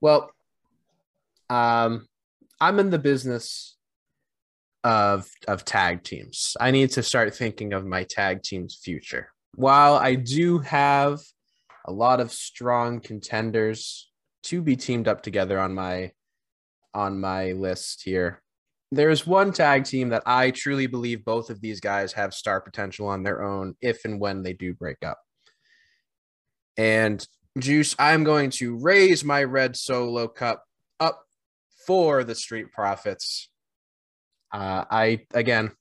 [0.00, 0.30] Well,
[1.50, 2.06] um,
[2.60, 3.76] I'm in the business
[4.84, 6.56] of of tag teams.
[6.60, 9.28] I need to start thinking of my tag team's future.
[9.54, 11.20] While I do have
[11.84, 14.10] a lot of strong contenders
[14.44, 16.12] to be teamed up together on my
[16.94, 18.42] on my list here.
[18.90, 23.08] There's one tag team that I truly believe both of these guys have star potential
[23.08, 25.18] on their own if and when they do break up.
[26.76, 27.26] And
[27.58, 30.64] Juice, I'm going to raise my red solo cup
[31.00, 31.22] up
[31.86, 33.48] for the Street Profits
[34.52, 35.72] uh, I again,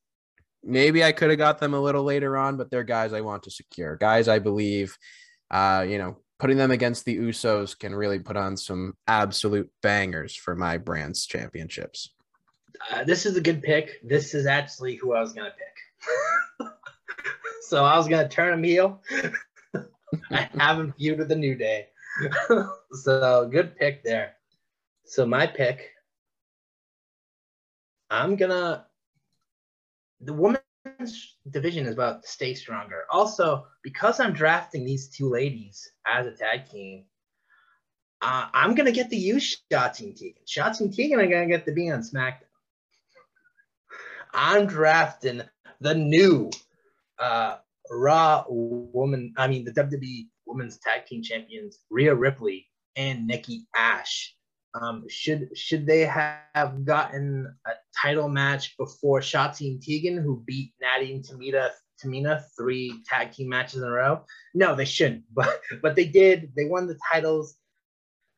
[0.63, 3.43] maybe I could have got them a little later on, but they're guys I want
[3.43, 3.97] to secure.
[3.97, 4.97] Guys, I believe,
[5.51, 10.35] uh, you know, putting them against the Usos can really put on some absolute bangers
[10.35, 12.09] for my brand's championships.
[12.91, 14.01] Uh, this is a good pick.
[14.03, 16.67] This is actually who I was gonna pick.
[17.61, 19.01] so I was gonna turn him heel.
[20.31, 21.87] I have him feud with the New Day.
[22.91, 24.33] so good pick there.
[25.05, 25.91] So my pick
[28.11, 28.85] I'm gonna.
[30.19, 30.63] The women's
[31.49, 33.05] division is about to stay stronger.
[33.09, 37.05] Also, because I'm drafting these two ladies as a tag team,
[38.21, 40.43] uh, I'm gonna get the use Shotzi and Tegan.
[40.47, 42.43] Shotzi and Tegan are gonna get to be on SmackDown.
[44.33, 45.41] I'm drafting
[45.79, 46.51] the new
[47.19, 47.57] uh,
[47.89, 49.33] Raw woman.
[49.37, 54.35] I mean, the WWE Women's Tag Team Champions Rhea Ripley and Nikki Ash
[54.73, 61.13] um, should should they have gotten a title match before Shotzi Tegan, who beat Natty
[61.13, 61.69] and Tamina
[62.03, 64.23] Tamina three tag team matches in a row?
[64.53, 65.23] No, they shouldn't.
[65.33, 66.51] But but they did.
[66.55, 67.55] They won the titles.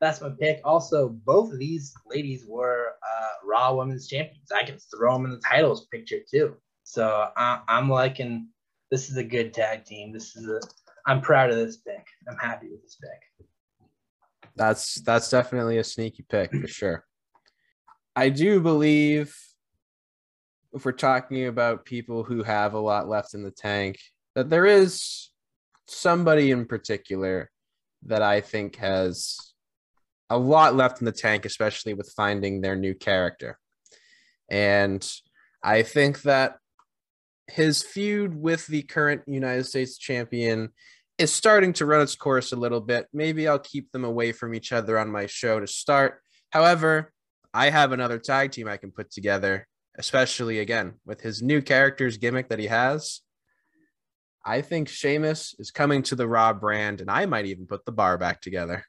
[0.02, 0.60] That's my pick.
[0.64, 4.52] Also, both of these ladies were uh, Raw Women's Champions.
[4.52, 6.58] I can throw them in the titles picture too.
[6.84, 8.50] So I, I'm liking.
[8.92, 10.12] This is a good tag team.
[10.12, 10.60] This is a.
[11.06, 12.06] I'm proud of this pick.
[12.30, 13.48] I'm happy with this pick
[14.56, 17.06] that's that's definitely a sneaky pick for sure.
[18.16, 19.36] I do believe
[20.74, 23.98] if we're talking about people who have a lot left in the tank,
[24.36, 25.30] that there is
[25.88, 27.50] somebody in particular
[28.06, 29.54] that I think has
[30.30, 33.60] a lot left in the tank, especially with finding their new character.
[34.50, 35.08] And
[35.64, 36.58] I think that
[37.48, 40.70] his feud with the current United States champion
[41.24, 43.08] is starting to run its course a little bit.
[43.14, 46.22] Maybe I'll keep them away from each other on my show to start.
[46.50, 47.14] However,
[47.54, 49.66] I have another tag team I can put together,
[49.98, 53.22] especially again with his new character's gimmick that he has.
[54.46, 57.94] I think Sheamus is coming to the Raw brand, and I might even put the
[57.94, 58.84] bar back together.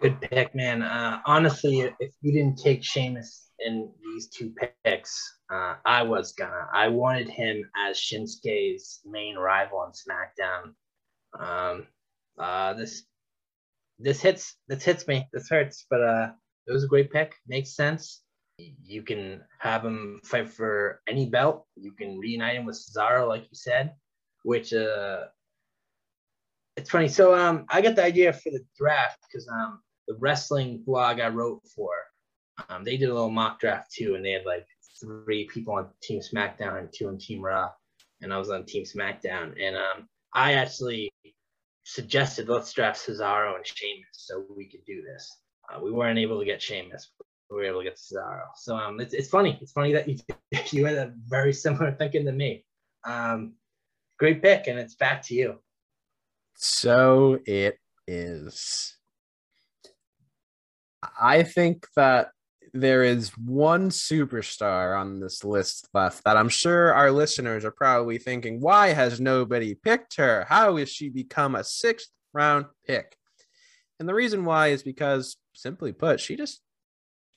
[0.00, 0.80] Good pick, man.
[0.80, 5.12] Uh, honestly, if you didn't take Sheamus in these two picks,
[5.52, 6.68] uh, I was gonna.
[6.72, 10.72] I wanted him as Shinsuke's main rival on SmackDown.
[11.38, 11.86] Um,
[12.38, 13.04] uh, this
[13.98, 15.28] this hits this hits me.
[15.32, 16.30] This hurts, but uh,
[16.66, 17.34] it was a great pick.
[17.46, 18.22] Makes sense.
[18.58, 21.66] You can have him fight for any belt.
[21.76, 23.94] You can reunite him with Cesaro, like you said,
[24.42, 25.24] which uh,
[26.76, 27.08] it's funny.
[27.08, 31.28] So um, I got the idea for the draft because um, the wrestling blog I
[31.28, 31.90] wrote for,
[32.68, 34.66] um, they did a little mock draft too, and they had like
[35.00, 37.70] three people on Team SmackDown and two on Team Raw,
[38.20, 41.09] and I was on Team SmackDown, and um, I actually
[41.84, 45.38] suggested let's draft Cesaro and Sheamus so we could do this.
[45.72, 47.10] Uh, we weren't able to get Sheamus,
[47.50, 48.42] we were able to get Cesaro.
[48.56, 49.58] So um, it's, it's funny.
[49.60, 50.18] It's funny that you
[50.70, 52.64] you had a very similar thinking to me.
[53.04, 53.54] Um,
[54.18, 55.58] great pick, and it's back to you.
[56.54, 58.96] So it is.
[61.20, 62.30] I think that
[62.72, 68.18] there is one superstar on this list left that I'm sure our listeners are probably
[68.18, 70.46] thinking, why has nobody picked her?
[70.48, 73.16] How has she become a sixth round pick?
[73.98, 76.60] And the reason why is because, simply put, she just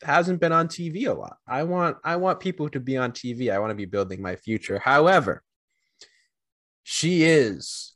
[0.03, 1.37] hasn't been on TV a lot.
[1.47, 3.51] I want I want people to be on TV.
[3.51, 4.79] I want to be building my future.
[4.79, 5.43] However,
[6.83, 7.93] she is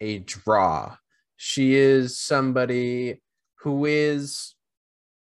[0.00, 0.96] a draw.
[1.36, 3.22] She is somebody
[3.60, 4.55] who is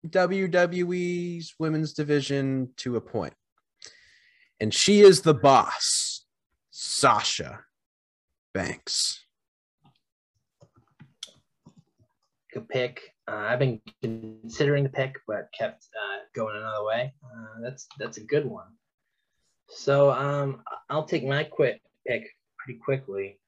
[0.07, 3.33] WWE's women's division to a point.
[4.59, 6.25] And she is the boss,
[6.71, 7.61] Sasha
[8.53, 9.19] Banks.
[12.53, 13.01] Good pick.
[13.27, 17.13] Uh, I've been considering the pick, but kept uh, going another way.
[17.23, 18.67] Uh, that's that's a good one.
[19.69, 22.27] So um, I'll take my quick pick
[22.59, 23.39] pretty quickly,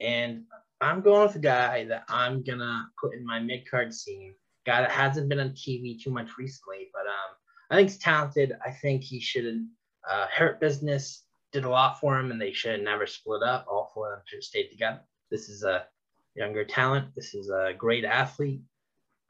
[0.00, 0.42] and
[0.80, 4.34] I'm going with a guy that I'm gonna put in my mid card scene
[4.64, 7.36] guy that hasn't been on TV too much recently, but um,
[7.70, 8.52] I think he's talented.
[8.64, 9.66] I think he should
[10.08, 13.66] uh, Hurt Business did a lot for him, and they should never split up.
[13.70, 15.00] All four of them should have stayed together.
[15.30, 15.86] This is a
[16.34, 17.14] younger talent.
[17.14, 18.62] This is a great athlete.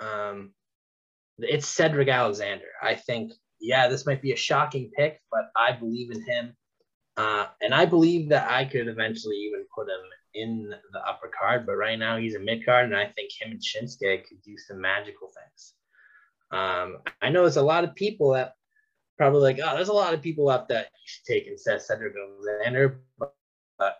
[0.01, 0.53] Um,
[1.39, 2.66] it's Cedric Alexander.
[2.83, 6.57] I think, yeah, this might be a shocking pick, but I believe in him.
[7.16, 10.01] Uh, and I believe that I could eventually even put him
[10.35, 13.53] in the upper card, but right now he's a mid card, and I think him
[13.53, 15.74] and Shinsuke could do some magical things.
[16.51, 18.55] Um, I know there's a lot of people that
[19.16, 21.83] probably like, oh, there's a lot of people out that you should take instead of
[21.83, 23.35] Cedric Alexander, but,
[23.78, 23.97] but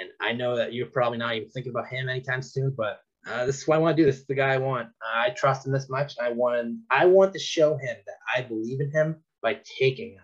[0.00, 3.46] and I know that you're probably not even thinking about him anytime soon, but uh,
[3.46, 4.06] this is what I want to do.
[4.06, 4.88] This is the guy I want.
[5.02, 6.14] I trust him this much.
[6.20, 10.22] I want I want to show him that I believe in him by taking him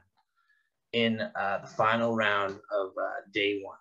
[0.93, 3.77] in uh, the final round of uh, day one.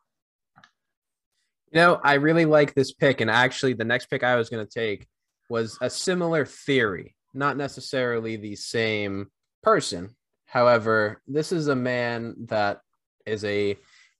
[1.76, 3.19] You know, I really like this pick.
[3.19, 5.07] And actually, the next pick I was going to take
[5.49, 9.28] was a similar theory, not necessarily the same
[9.61, 10.15] person.
[10.45, 12.80] However, this is a man that
[13.26, 13.76] is a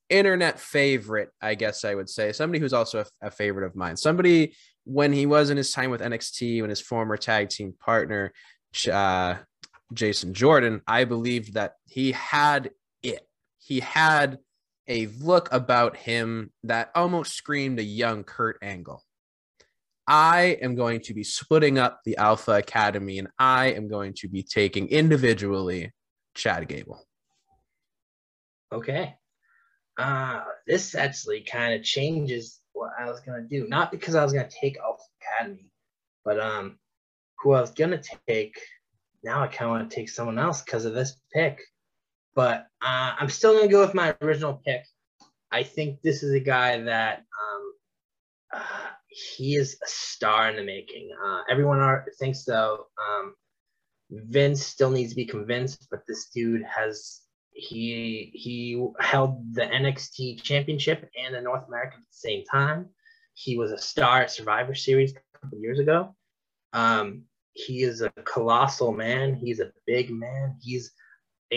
[0.10, 2.34] internet favorite, I guess I would say.
[2.34, 3.95] Somebody who's also a, a favorite of mine.
[3.95, 4.53] Somebody
[4.84, 8.34] when he was in his time with NXT, when his former tag team partner,
[8.91, 9.36] uh,
[9.93, 13.26] Jason Jordan, I believed that he had it.
[13.60, 14.39] He had
[14.88, 19.04] a look about him that almost screamed a young Kurt Angle.
[20.08, 24.28] I am going to be splitting up the Alpha Academy and I am going to
[24.28, 25.92] be taking individually
[26.36, 27.04] Chad Gable.
[28.72, 29.16] Okay.
[29.98, 33.68] Uh, this actually kind of changes what I was going to do.
[33.68, 35.72] Not because I was going to take Alpha Academy,
[36.24, 36.78] but um,
[37.40, 38.60] who I was going to take.
[39.24, 41.62] Now I kind of want to take someone else because of this pick.
[42.36, 44.84] But uh, I'm still going to go with my original pick.
[45.52, 47.74] I think this is a guy that um,
[48.54, 51.10] uh, he is a star in the making.
[51.26, 52.88] Uh, everyone are, thinks so.
[53.00, 53.36] Um,
[54.10, 57.22] Vince still needs to be convinced, but this dude has
[57.54, 62.90] he he held the NXT championship and the North American at the same time.
[63.34, 66.16] He was a star at Survivor Series a couple years ago.
[66.74, 67.24] Um,
[67.54, 69.36] he is a colossal man.
[69.36, 70.58] He's a big man.
[70.62, 70.92] He's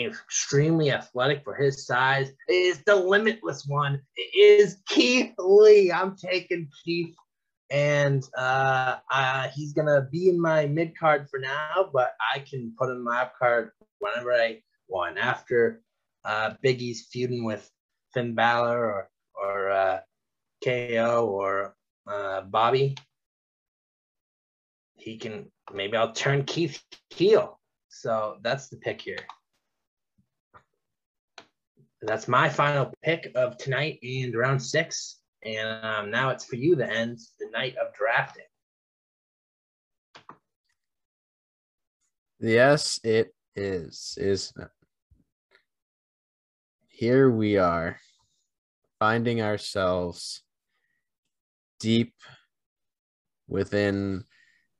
[0.05, 2.31] extremely athletic for his size.
[2.47, 4.01] Is the limitless one.
[4.15, 5.91] It is Keith Lee.
[5.91, 7.15] I'm taking Keith,
[7.69, 12.73] and uh, uh, he's gonna be in my mid card for now, but I can
[12.77, 15.17] put him in my up card whenever I want.
[15.17, 15.81] After
[16.25, 17.69] uh, Big E's feuding with
[18.13, 19.09] Finn Balor or
[19.41, 19.99] or uh,
[20.63, 21.75] KO or
[22.07, 22.95] uh, Bobby,
[24.95, 27.59] he can maybe I'll turn Keith heel.
[27.89, 29.17] So that's the pick here.
[32.01, 35.17] That's my final pick of tonight and round six.
[35.43, 38.43] And um, now it's for you the ends the night of drafting.
[42.39, 44.17] Yes, it is.
[44.17, 44.53] Is
[46.87, 47.99] here we are
[48.99, 50.43] finding ourselves
[51.79, 52.13] deep
[53.47, 54.23] within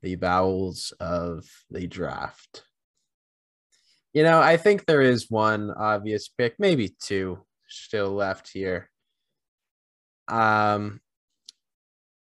[0.01, 2.63] the bowels of the draft.
[4.13, 8.89] You know, I think there is one obvious pick, maybe two still left here.
[10.27, 11.01] Um,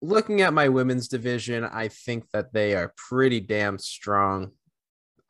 [0.02, 4.52] looking at my women's division, I think that they are pretty damn strong.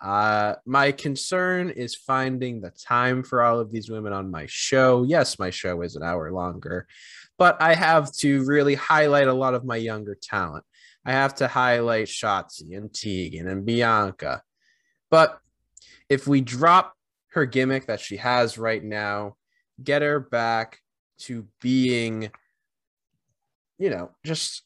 [0.00, 5.04] Uh, my concern is finding the time for all of these women on my show.
[5.04, 6.86] Yes, my show is an hour longer,
[7.36, 10.64] but I have to really highlight a lot of my younger talent.
[11.04, 14.42] I have to highlight Shotzi and Tegan and Bianca.
[15.10, 15.40] But
[16.08, 16.94] if we drop
[17.32, 19.36] her gimmick that she has right now,
[19.82, 20.78] get her back
[21.18, 22.30] to being,
[23.78, 24.62] you know, just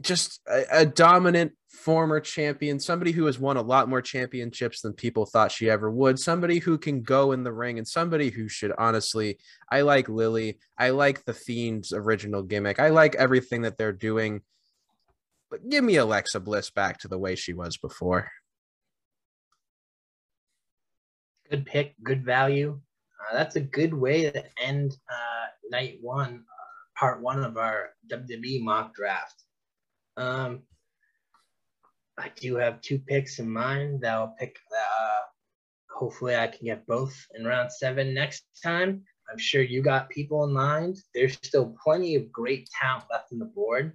[0.00, 4.92] just a, a, dominant former champion, somebody who has won a lot more championships than
[4.92, 8.48] people thought she ever would, somebody who can go in the ring, and somebody who
[8.48, 9.38] should honestly.
[9.70, 10.58] I like Lily.
[10.76, 12.80] I like the Fiend's original gimmick.
[12.80, 14.42] I like everything that they're doing.
[15.50, 18.30] But give me Alexa Bliss back to the way she was before.
[21.52, 22.80] Good pick, good value.
[23.20, 27.90] Uh, that's a good way to end uh, night one, uh, part one of our
[28.10, 29.44] WWE mock draft.
[30.16, 30.62] Um,
[32.16, 34.56] I do have two picks in mind that I'll pick.
[34.74, 35.20] Uh,
[35.94, 39.02] hopefully, I can get both in round seven next time.
[39.30, 41.00] I'm sure you got people in mind.
[41.14, 43.92] There's still plenty of great talent left on the board.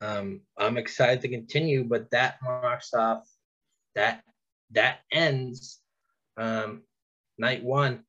[0.00, 3.22] Um, I'm excited to continue, but that marks off
[3.94, 4.24] that
[4.72, 5.80] that ends
[6.36, 6.82] um,
[7.38, 8.04] night one.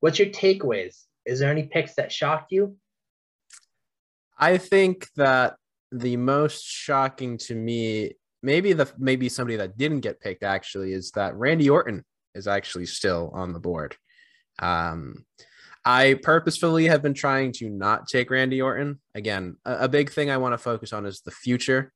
[0.00, 1.02] What's your takeaways?
[1.26, 2.76] Is there any picks that shocked you?
[4.38, 5.56] I think that
[5.92, 8.12] the most shocking to me,
[8.42, 12.04] maybe the maybe somebody that didn't get picked actually, is that Randy Orton
[12.34, 13.96] is actually still on the board.
[14.58, 15.24] Um,
[15.84, 19.00] I purposefully have been trying to not take Randy Orton.
[19.14, 21.92] Again, a, a big thing I want to focus on is the future.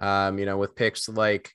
[0.00, 1.52] Um, you know, with picks like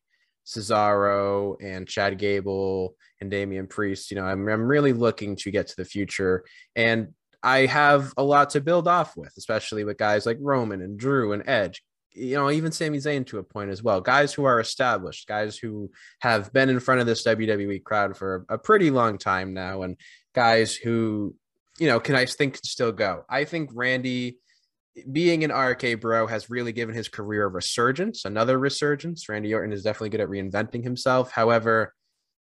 [0.50, 5.68] Cesaro and Chad Gable and Damian Priest, you know, I'm, I'm really looking to get
[5.68, 6.44] to the future.
[6.76, 7.10] And
[7.44, 11.34] I have a lot to build off with, especially with guys like Roman and Drew
[11.34, 11.84] and Edge.
[12.12, 14.02] You know, even Sami Zayn to a point as well.
[14.02, 15.92] Guys who are established, guys who
[16.22, 19.96] have been in front of this WWE crowd for a pretty long time now, and
[20.34, 21.36] guys who
[21.80, 23.24] you know, can I think still go?
[23.30, 24.38] I think Randy
[25.12, 29.28] being an RK bro has really given his career a resurgence, another resurgence.
[29.30, 31.32] Randy Orton is definitely good at reinventing himself.
[31.32, 31.94] However,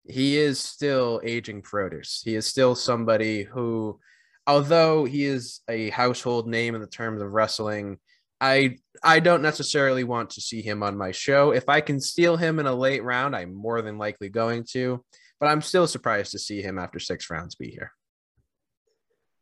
[0.04, 2.22] he is still aging produce.
[2.24, 4.00] He is still somebody who,
[4.46, 7.98] although he is a household name in the terms of wrestling,
[8.40, 11.52] I I don't necessarily want to see him on my show.
[11.52, 15.04] If I can steal him in a late round, I'm more than likely going to.
[15.38, 17.92] But I'm still surprised to see him after six rounds be here.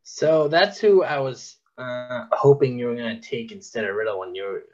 [0.03, 4.19] So that's who I was uh, hoping you were going to take instead of Riddle
[4.19, 4.65] when you were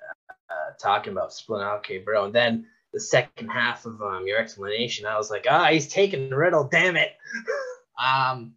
[0.51, 2.27] uh, talking about splitting out Bro.
[2.27, 6.31] And then the second half of um, your explanation, I was like, ah, he's taking
[6.31, 6.65] Riddle.
[6.65, 7.13] Damn it.
[8.03, 8.55] um,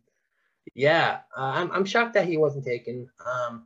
[0.74, 3.10] yeah, uh, I'm, I'm shocked that he wasn't taken.
[3.26, 3.66] Um,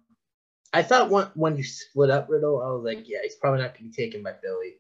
[0.74, 3.78] I thought when, when you split up Riddle, I was like, yeah, he's probably not
[3.78, 4.76] going to be taken by Philly.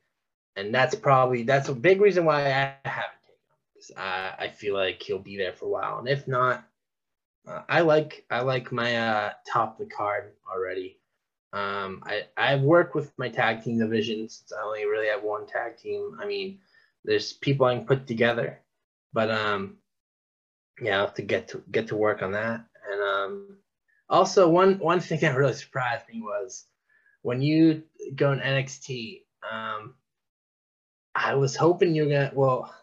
[0.55, 3.97] And that's probably that's a big reason why I haven't taken him.
[3.97, 5.99] I, I feel like he'll be there for a while.
[5.99, 6.63] And if not,
[7.47, 10.99] uh, I like I like my uh, top the card already.
[11.51, 15.45] Um, I I've worked with my tag team division Since I only really have one
[15.45, 16.17] tag team.
[16.21, 16.59] I mean,
[17.03, 18.59] there's people I can put together,
[19.13, 19.77] but um,
[20.81, 22.65] yeah, I'll have to get to get to work on that.
[22.89, 23.57] And um,
[24.09, 26.65] also one one thing that really surprised me was
[27.21, 27.83] when you
[28.15, 29.21] go in NXT.
[29.51, 29.95] Um,
[31.15, 32.73] I was hoping you're gonna well.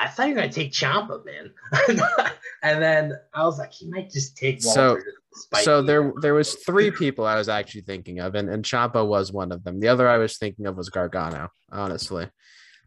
[0.00, 1.52] I thought you were gonna take Ciampa, man.
[2.62, 5.04] and then I was like, he might just take Walter.
[5.32, 9.06] So, so there, there was three people I was actually thinking of, and and Ciampa
[9.06, 9.78] was one of them.
[9.78, 12.28] The other I was thinking of was Gargano, honestly.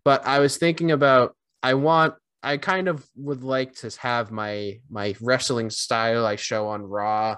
[0.04, 4.80] But I was thinking about I want I kind of would like to have my
[4.90, 7.38] my wrestling style I show on Raw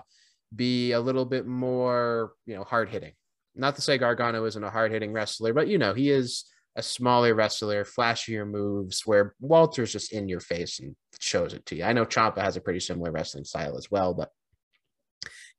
[0.56, 3.14] be a little bit more, you know, hard hitting.
[3.56, 6.46] Not to say Gargano isn't a hard hitting wrestler, but you know, he is
[6.76, 11.76] a smaller wrestler, flashier moves, where Walter's just in your face and shows it to
[11.76, 11.84] you.
[11.84, 14.30] I know Ciampa has a pretty similar wrestling style as well, but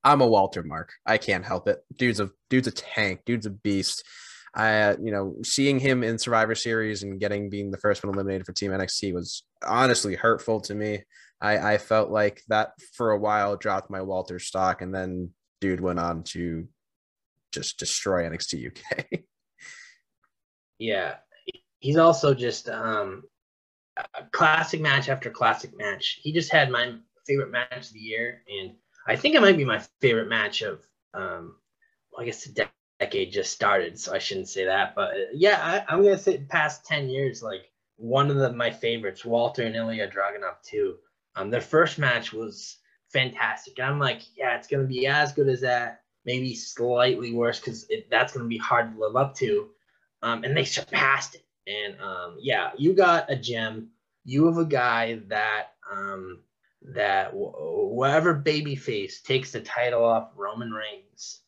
[0.04, 0.92] I'm a Walter Mark.
[1.04, 1.78] I can't help it.
[1.96, 3.22] Dude's a dude's a tank.
[3.24, 4.04] Dude's a beast.
[4.54, 8.14] I, uh, you know, seeing him in Survivor Series and getting being the first one
[8.14, 11.02] eliminated for Team NXT was honestly hurtful to me.
[11.40, 15.80] I, I felt like that for a while dropped my Walter stock, and then dude
[15.80, 16.68] went on to
[17.52, 19.20] just destroy NXT UK.
[20.78, 21.16] yeah,
[21.80, 23.24] he's also just um,
[24.32, 26.20] classic match after classic match.
[26.22, 26.94] He just had my
[27.26, 28.74] favorite match of the year, and
[29.06, 30.86] I think it might be my favorite match of.
[31.14, 31.56] Um,
[32.12, 32.68] well, I guess the
[33.00, 34.94] decade just started, so I shouldn't say that.
[34.94, 38.70] But uh, yeah, I, am gonna say past ten years, like one of the, my
[38.70, 40.96] favorites, Walter and Ilja Dragunov too.
[41.34, 42.78] Um, their first match was
[43.12, 43.78] fantastic.
[43.80, 48.32] I'm like, yeah, it's gonna be as good as that, maybe slightly worse because that's
[48.32, 49.70] gonna be hard to live up to.
[50.26, 51.44] Um, and they surpassed it.
[51.68, 53.90] And um, yeah, you got a gem.
[54.24, 56.40] You have a guy that um,
[56.82, 61.42] that wh- whatever babyface takes the title off Roman Reigns,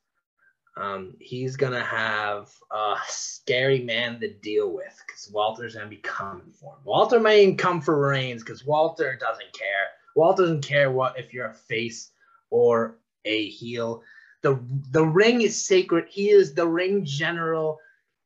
[0.76, 6.52] um, he's gonna have a scary man to deal with because Walter's gonna be coming
[6.52, 6.80] for him.
[6.84, 9.88] Walter may even come for Reigns because Walter doesn't care.
[10.14, 12.12] Walter doesn't care what if you're a face
[12.50, 14.02] or a heel.
[14.42, 14.56] The
[14.92, 16.06] the ring is sacred.
[16.08, 17.80] He is the ring general.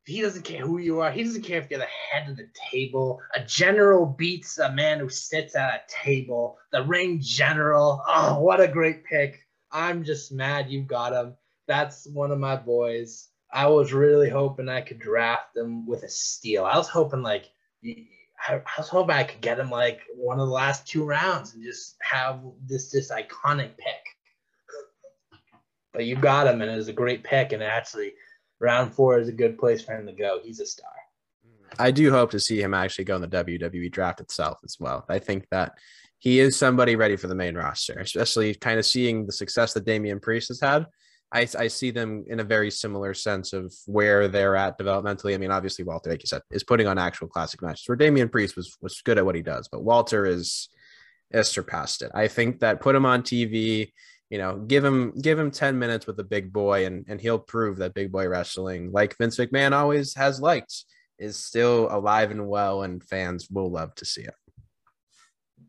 [0.05, 1.12] He doesn't care who you are.
[1.12, 3.20] He doesn't care if you're the head of the table.
[3.34, 6.59] A general beats a man who sits at a table.
[6.72, 8.03] The ring general.
[8.09, 9.46] Oh, what a great pick.
[9.70, 11.36] I'm just mad you got him
[11.66, 13.28] that's one of my boys.
[13.53, 16.64] I was really hoping I could draft him with a steal.
[16.64, 17.50] I was hoping like
[17.84, 21.62] I was hoping I could get him like one of the last two rounds and
[21.62, 24.03] just have this this iconic pick.
[25.92, 27.53] But you got him, and it was a great pick.
[27.53, 28.14] And actually,
[28.63, 30.41] round four is a good place for him to go.
[30.43, 30.89] He's a star.
[31.79, 35.05] I do hope to see him actually go in the WWE draft itself as well.
[35.09, 35.79] I think that
[36.19, 39.85] he is somebody ready for the main roster, especially kind of seeing the success that
[39.85, 40.87] Damian Priest has had.
[41.33, 45.35] I, I see them in a very similar sense of where they're at developmentally.
[45.35, 48.29] I mean, obviously Walter, like you said, is putting on actual classic matches where Damian
[48.29, 50.69] Priest was was good at what he does, but Walter is
[51.33, 52.11] has surpassed it.
[52.15, 53.93] I think that put him on TV,
[54.33, 57.39] you know, give him give him 10 minutes with a big boy and and he'll
[57.39, 60.87] prove that big boy wrestling, like Vince McMahon always has liked,
[61.18, 64.35] is still alive and well and fans will love to see it.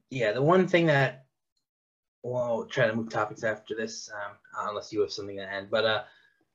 [0.10, 1.26] Yeah, the one thing that
[2.24, 4.38] we'll try to move topics after this, um,
[4.70, 5.68] unless you have something to end.
[5.70, 6.04] But uh,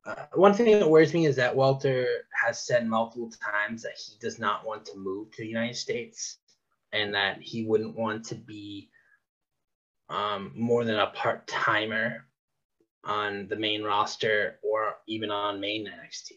[0.07, 2.07] uh, one thing that worries me is that Walter
[2.43, 6.39] has said multiple times that he does not want to move to the United States
[6.95, 8.89] and that he wouldn't want to be
[10.09, 12.27] um, more than a part timer
[13.05, 16.33] on the main roster or even on main NXT.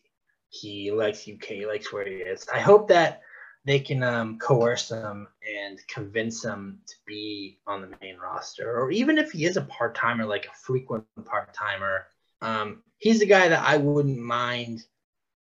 [0.50, 2.48] He likes UK, he likes where he is.
[2.54, 3.22] I hope that
[3.66, 5.28] they can um, coerce him
[5.60, 9.62] and convince him to be on the main roster, or even if he is a
[9.62, 12.08] part timer, like a frequent part timer,
[12.42, 14.84] um, he's a guy that I wouldn't mind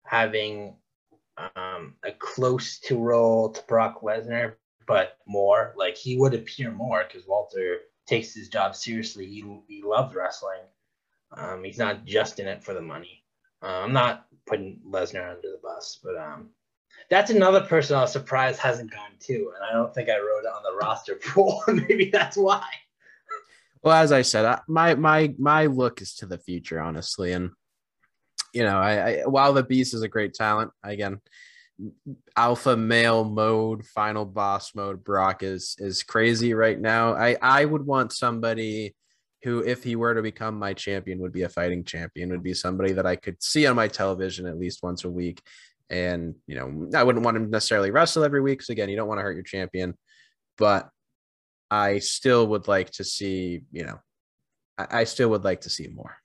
[0.05, 0.75] having
[1.55, 4.53] um, a close to role to Brock Lesnar,
[4.85, 7.79] but more like he would appear more because Walter
[8.11, 9.25] takes his job seriously.
[9.25, 10.59] He he loves wrestling.
[11.35, 13.23] Um, he's not just in it for the money.
[13.63, 16.49] Uh, I'm not putting Lesnar under the bus, but um,
[17.09, 20.43] that's another person I was surprised hasn't gone too, and I don't think I wrote
[20.43, 21.63] it on the roster pool.
[21.67, 22.67] Maybe that's why.
[23.81, 27.51] Well, as I said, my my my look is to the future, honestly, and
[28.53, 31.21] you know, I, I while the Beast is a great talent, again,
[32.35, 37.13] alpha male mode, final boss mode, Brock is is crazy right now.
[37.13, 38.95] I I would want somebody
[39.43, 42.53] who, if he were to become my champion, would be a fighting champion, would be
[42.53, 45.41] somebody that I could see on my television at least once a week
[45.91, 49.09] and, you know, I wouldn't want him necessarily wrestle every week because, again, you don't
[49.09, 49.93] want to hurt your champion.
[50.57, 50.89] But
[51.69, 53.99] I still would like to see, you know,
[54.77, 56.15] I, I still would like to see more.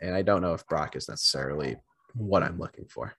[0.00, 1.76] And I don't know if Brock is necessarily
[2.14, 3.12] what I'm looking for.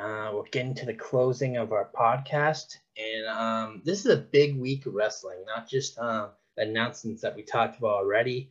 [0.00, 4.58] Uh, we're getting to the closing of our podcast, and um, this is a big
[4.58, 5.38] week of wrestling.
[5.46, 8.50] Not just uh, announcements that we talked about already,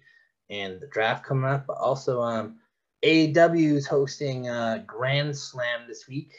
[0.49, 2.57] and the draft coming up, but also um,
[3.03, 6.33] AEW is hosting a Grand Slam this week.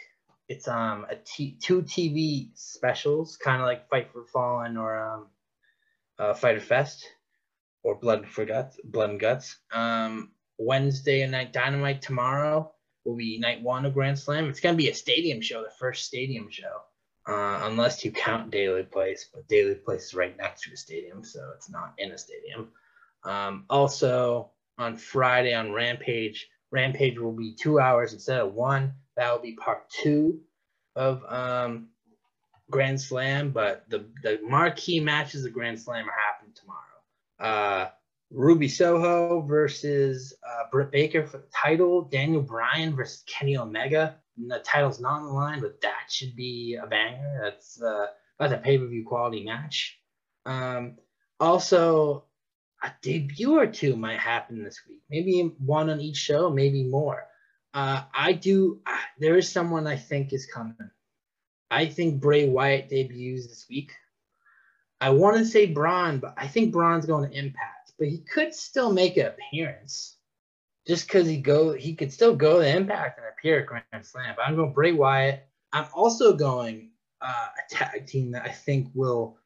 [0.49, 5.27] It's um a t- two TV specials, kind of like Fight for Fallen or um,
[6.19, 7.07] uh, Fyter Fest
[7.83, 9.57] or Blood for Guts, Blood and Guts.
[9.73, 12.73] Um, Wednesday and Night Dynamite tomorrow
[13.07, 14.49] will be night one of Grand Slam.
[14.49, 16.83] It's gonna be a stadium show, the first stadium show,
[17.27, 19.29] uh, unless you count Daily Place.
[19.33, 22.69] But Daily Place is right next to a stadium, so it's not in a stadium.
[23.25, 28.93] Um, also on Friday on Rampage, Rampage will be two hours instead of one.
[29.17, 30.41] That will be part two
[30.95, 31.89] of um,
[32.71, 36.81] Grand Slam, but the the marquee matches of Grand Slam are happening tomorrow.
[37.39, 37.89] Uh,
[38.37, 42.03] Ruby Soho versus uh, Britt Baker for the title.
[42.03, 44.17] Daniel Bryan versus Kenny Omega.
[44.37, 47.41] And the title's not on the line, but that should be a banger.
[47.43, 48.09] That's uh,
[48.39, 49.99] that's a pay per view quality match.
[50.45, 50.99] Um,
[51.41, 52.25] also,
[52.83, 55.01] a debut or two might happen this week.
[55.09, 57.27] Maybe one on each show, maybe more.
[57.73, 58.83] Uh, I do.
[58.87, 60.77] Uh, there is someone I think is coming.
[61.71, 63.93] I think Bray Wyatt debuts this week.
[65.01, 67.86] I want to say Braun, but I think Braun's going to Impact.
[67.99, 70.17] But he could still make an appearance,
[70.87, 71.73] just because he go.
[71.73, 74.35] He could still go to Impact and appear at Grand Slam.
[74.37, 75.47] But I'm going Bray Wyatt.
[75.73, 76.91] I'm also going
[77.21, 79.39] uh, a tag team that I think will.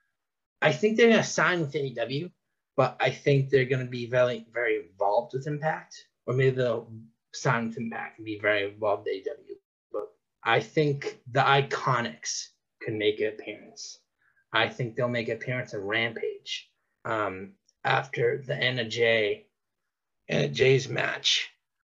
[0.62, 2.30] I think they're going to sign with AEW,
[2.76, 6.90] but I think they're going to be very, very involved with Impact, or maybe they'll
[7.32, 9.56] sign with Impact and be very involved with AEW.
[9.92, 10.08] But
[10.44, 12.48] I think the Iconics
[12.82, 13.98] can make an appearance.
[14.52, 16.70] I think they'll make an appearance in Rampage
[17.04, 17.52] um,
[17.84, 19.46] after the Anna Jay
[20.28, 21.50] Anna Jay's match.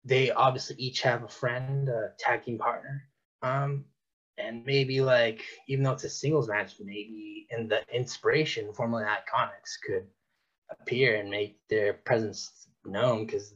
[0.05, 3.03] They obviously each have a friend, a tag team partner,
[3.41, 3.86] um,
[4.38, 9.79] and maybe like even though it's a singles match, maybe in the IInspiration, formerly Iconics
[9.86, 10.07] could
[10.69, 13.53] appear and make their presence known because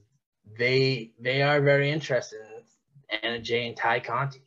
[0.58, 4.44] they they are very interested in Anna Jay and Tay Conti.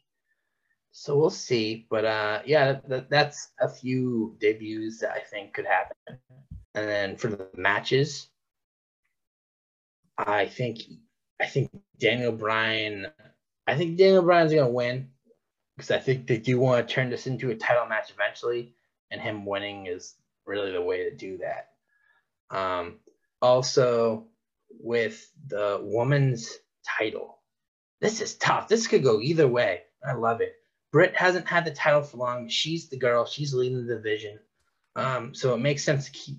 [0.93, 1.87] So we'll see.
[1.91, 6.19] But uh, yeah, that, that's a few debuts that I think could happen.
[6.75, 8.29] And then for the matches,
[10.17, 10.81] I think
[11.41, 13.09] I think Daniel Bryan.
[13.67, 15.11] I think Daniel Bryan's gonna win
[15.77, 18.75] because I think they do want to turn this into a title match eventually,
[19.11, 20.15] and him winning is
[20.47, 21.69] really the way to do that.
[22.51, 22.99] Um,
[23.41, 24.27] also,
[24.79, 26.59] with the woman's
[26.99, 27.39] title,
[28.01, 28.69] this is tough.
[28.69, 29.83] This could go either way.
[30.07, 30.55] I love it.
[30.93, 32.49] Britt hasn't had the title for long.
[32.49, 33.25] She's the girl.
[33.25, 34.39] She's leading the division.
[34.97, 36.39] Um, so it makes sense to keep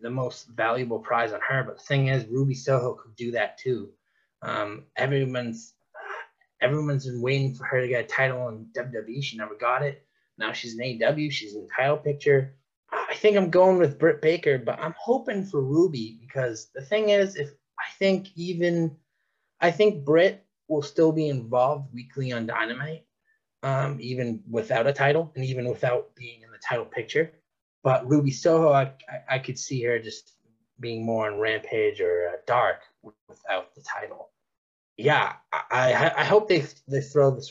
[0.00, 1.64] the most valuable prize on her.
[1.64, 3.90] But the thing is, Ruby Soho could do that too.
[4.42, 5.74] Um, everyone's
[6.60, 9.22] everyone's been waiting for her to get a title in WWE.
[9.22, 10.06] She never got it.
[10.38, 11.30] Now she's in AEW.
[11.32, 12.54] She's in the title picture.
[12.92, 17.08] I think I'm going with Britt Baker, but I'm hoping for Ruby because the thing
[17.08, 18.96] is, if I think even
[19.60, 23.06] I think Britt will still be involved weekly on Dynamite
[23.62, 27.32] um, even without a title and even without being in the title picture.
[27.86, 30.32] But Ruby Soho, I, I, I could see her just
[30.80, 32.80] being more on Rampage or uh, Dark
[33.28, 34.30] without the title.
[34.96, 37.42] Yeah, I, I, I hope they they throw the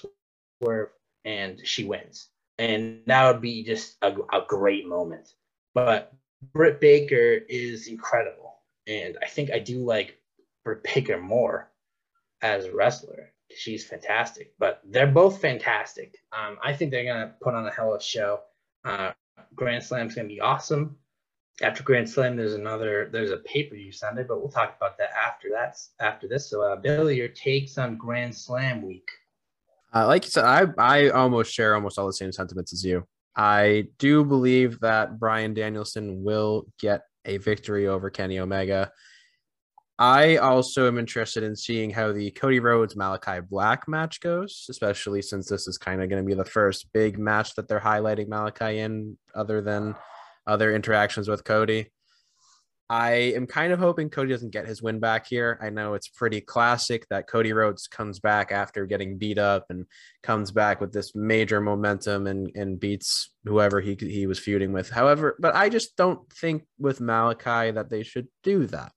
[0.62, 0.90] swerve
[1.24, 2.28] and she wins,
[2.58, 5.36] and that would be just a, a great moment.
[5.74, 6.12] But
[6.52, 8.56] Britt Baker is incredible,
[8.88, 10.20] and I think I do like
[10.66, 11.72] Britt Baker more
[12.42, 14.54] as a wrestler she's fantastic.
[14.60, 16.18] But they're both fantastic.
[16.34, 18.42] Um, I think they're gonna put on a hell of a show.
[18.84, 19.14] Uh,
[19.56, 20.98] Grand Slam's gonna be awesome.
[21.62, 24.98] After Grand Slam, there's another there's a pay per view Sunday, but we'll talk about
[24.98, 26.50] that after that's after this.
[26.50, 29.10] So, uh, Billy, your takes on Grand Slam week?
[29.94, 33.06] Uh, like you said, I I almost share almost all the same sentiments as you.
[33.36, 38.92] I do believe that Brian Danielson will get a victory over Kenny Omega.
[39.98, 45.22] I also am interested in seeing how the Cody Rhodes Malachi Black match goes, especially
[45.22, 48.28] since this is kind of going to be the first big match that they're highlighting
[48.28, 49.96] Malachi in, other than
[50.46, 51.92] other interactions with Cody.
[52.90, 55.58] I am kind of hoping Cody doesn't get his win back here.
[55.62, 59.86] I know it's pretty classic that Cody Rhodes comes back after getting beat up and
[60.22, 64.90] comes back with this major momentum and, and beats whoever he, he was feuding with.
[64.90, 68.92] However, but I just don't think with Malachi that they should do that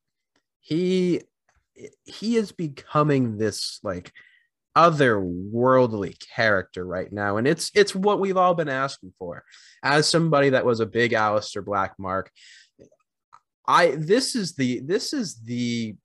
[0.69, 1.23] he
[2.05, 4.13] he is becoming this like
[4.77, 7.39] otherworldly character right now.
[7.39, 9.45] And it's it's what we've all been asking for.
[9.83, 12.31] As somebody that was a big Aleister Black mark
[13.67, 15.97] I this is the this is the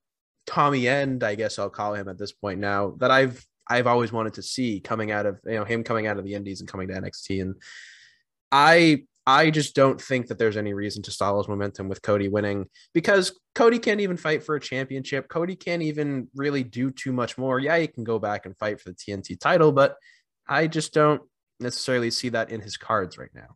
[0.48, 4.14] Tommy End I guess I'll call him at this point now that I've I've always
[4.14, 6.70] wanted to see coming out of you know him coming out of the indies and
[6.70, 7.56] coming to NXT and
[8.50, 12.28] I I just don't think that there's any reason to stall his momentum with Cody
[12.28, 15.30] winning because Cody can't even fight for a championship.
[15.30, 17.58] Cody can't even really do too much more.
[17.58, 19.96] Yeah, he can go back and fight for the TNT title, but
[20.48, 21.22] I just don't
[21.60, 23.56] necessarily see that in his cards right now.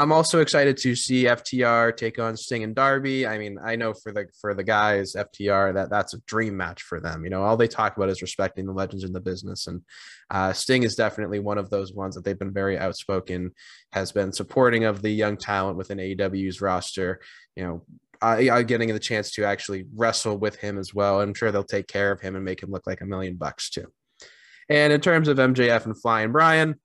[0.00, 3.26] I'm also excited to see FTR take on Sting and Darby.
[3.26, 6.80] I mean, I know for the for the guys, FTR that that's a dream match
[6.80, 7.22] for them.
[7.22, 9.82] You know, all they talk about is respecting the legends in the business, and
[10.30, 13.52] uh, Sting is definitely one of those ones that they've been very outspoken,
[13.92, 17.20] has been supporting of the young talent within AEW's roster.
[17.54, 17.82] You know,
[18.22, 21.20] uh, getting the chance to actually wrestle with him as well.
[21.20, 23.68] I'm sure they'll take care of him and make him look like a million bucks
[23.68, 23.92] too.
[24.70, 26.80] And in terms of MJF and Flying Brian,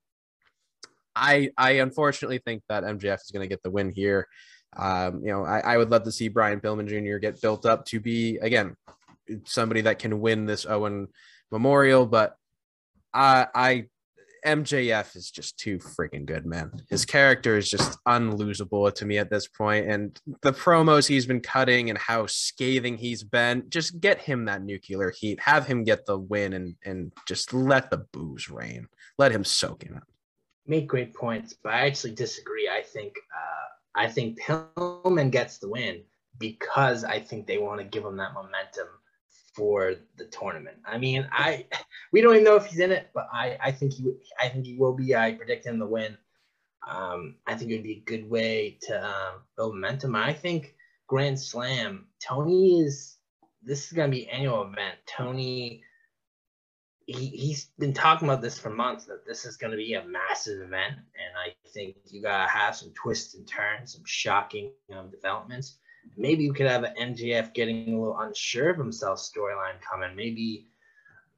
[1.16, 4.28] I I unfortunately think that MJF is going to get the win here.
[4.76, 7.16] Um, you know, I, I would love to see Brian Pillman Jr.
[7.16, 8.76] get built up to be again
[9.44, 11.08] somebody that can win this Owen
[11.50, 12.36] Memorial, but
[13.14, 13.84] I I
[14.46, 16.70] MJF is just too freaking good, man.
[16.90, 21.40] His character is just unlosable to me at this point, and the promos he's been
[21.40, 23.64] cutting and how scathing he's been.
[23.70, 27.90] Just get him that nuclear heat, have him get the win, and and just let
[27.90, 28.86] the boos rain,
[29.16, 30.02] Let him soak in it
[30.66, 32.68] make great points, but I actually disagree.
[32.68, 36.02] I think uh, I think Pillman gets the win
[36.38, 38.88] because I think they want to give him that momentum
[39.54, 40.76] for the tournament.
[40.84, 41.66] I mean, I
[42.12, 44.66] we don't even know if he's in it, but I I think he I think
[44.66, 45.14] he will be.
[45.16, 46.16] I predict him to win.
[46.86, 50.14] Um, I think it would be a good way to um, build momentum.
[50.14, 50.74] I think
[51.08, 52.06] Grand Slam.
[52.20, 53.16] Tony is
[53.62, 54.96] this is gonna be annual event.
[55.06, 55.82] Tony
[57.06, 60.04] he, he's been talking about this for months that this is going to be a
[60.04, 64.70] massive event and i think you got to have some twists and turns some shocking
[64.96, 65.76] um, developments.
[66.16, 70.16] Maybe you could have an mjf getting a little unsure of himself storyline coming.
[70.16, 70.66] Maybe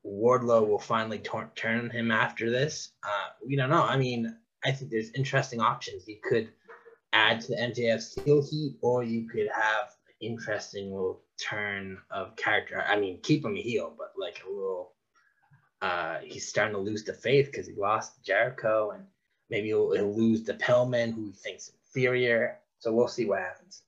[0.07, 2.93] wardlow will finally tor- turn him after this.
[3.03, 3.83] Uh, we don't know.
[3.83, 6.07] I mean i think there's interesting options.
[6.07, 6.51] You could
[7.13, 12.85] add to the mjf's heel heat or you could have interesting little turn of character.
[12.87, 14.93] I mean keep him a heel but like a little
[15.81, 19.05] uh, he's starting to lose the faith because he lost Jericho, and
[19.51, 22.59] maybe he'll, he'll lose the Pillman, who he thinks inferior.
[22.81, 23.83] So we'll see what happens.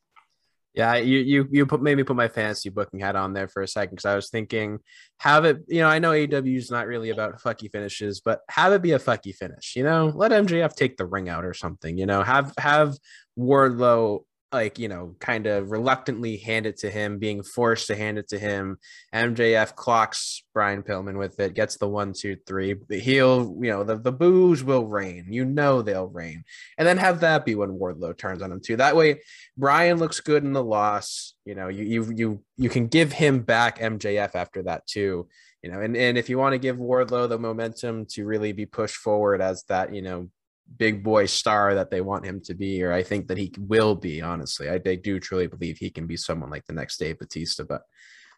[0.72, 3.60] Yeah, you you you put made me put my fantasy booking hat on there for
[3.60, 4.78] a second because I was thinking
[5.18, 5.64] have it.
[5.66, 8.92] You know, I know AEW is not really about fucky finishes, but have it be
[8.92, 9.74] a fucky finish.
[9.74, 11.98] You know, let MJF take the ring out or something.
[11.98, 12.96] You know, have have
[13.36, 14.20] Wardlow
[14.52, 18.28] like you know kind of reluctantly hand it to him being forced to hand it
[18.28, 18.78] to him.
[19.14, 22.74] Mjf clocks brian pillman with it gets the one two three.
[22.90, 26.44] He'll you know the, the boos will rain you know they'll rain
[26.78, 28.76] and then have that be when wardlow turns on him too.
[28.76, 29.20] That way
[29.56, 31.34] brian looks good in the loss.
[31.44, 35.28] You know you you you, you can give him back mjf after that too.
[35.62, 38.66] You know and, and if you want to give wardlow the momentum to really be
[38.66, 40.30] pushed forward as that you know
[40.76, 43.94] big boy star that they want him to be, or I think that he will
[43.94, 44.22] be.
[44.22, 47.64] Honestly, I, I do truly believe he can be someone like the next Dave Batista.
[47.64, 47.82] But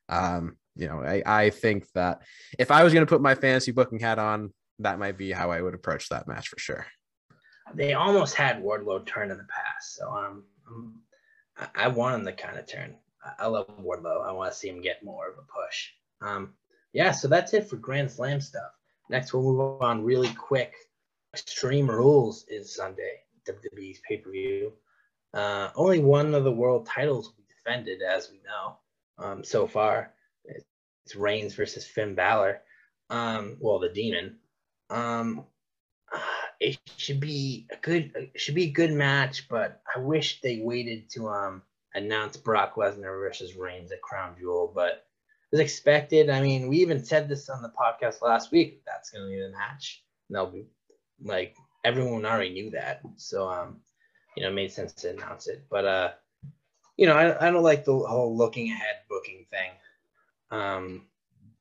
[0.08, 2.22] um, you know, I, I think that
[2.58, 5.50] if I was going to put my fantasy booking hat on, that might be how
[5.50, 6.86] I would approach that match for sure.
[7.74, 10.44] They almost had Wardlow turn in the past, so um,
[11.74, 12.96] I want him to kind of turn.
[13.38, 14.26] I love Wardlow.
[14.26, 15.90] I want to see him get more of a push.
[16.20, 16.54] Um,
[16.92, 18.72] yeah, so that's it for Grand Slam stuff.
[19.08, 20.74] Next, we'll move on really quick
[21.34, 24.74] Extreme Rules is Sunday, WWE's pay per view.
[25.32, 28.76] Uh, only one of the world titles will be defended, as we know,
[29.18, 30.12] um, so far.
[30.44, 32.60] It's Reigns versus Finn Balor.
[33.08, 34.36] Um, well, the Demon.
[34.90, 35.46] Um,
[36.60, 41.08] it should be a good, should be a good match, but I wish they waited
[41.10, 41.62] to um
[41.94, 45.06] announce Brock Lesnar versus Reigns at Crown Jewel, but
[45.52, 46.28] as expected.
[46.28, 48.82] I mean, we even said this on the podcast last week.
[48.86, 50.02] That's going to be the match.
[50.30, 50.66] They'll be
[51.24, 53.00] like everyone already knew that.
[53.16, 53.80] So um,
[54.36, 55.64] you know, it made sense to announce it.
[55.70, 56.10] But uh,
[56.96, 59.70] you know, I, I don't like the whole looking ahead booking thing.
[60.50, 61.06] Um,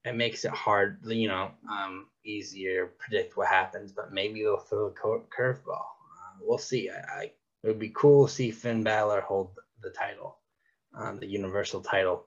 [0.03, 3.91] it makes it hard, you know, um, easier to predict what happens.
[3.91, 5.67] But maybe they'll throw a curveball.
[5.67, 6.89] Uh, we'll see.
[6.89, 7.23] I, I,
[7.63, 9.51] it would be cool to see Finn Balor hold
[9.81, 10.37] the title,
[10.95, 12.25] um, the Universal title,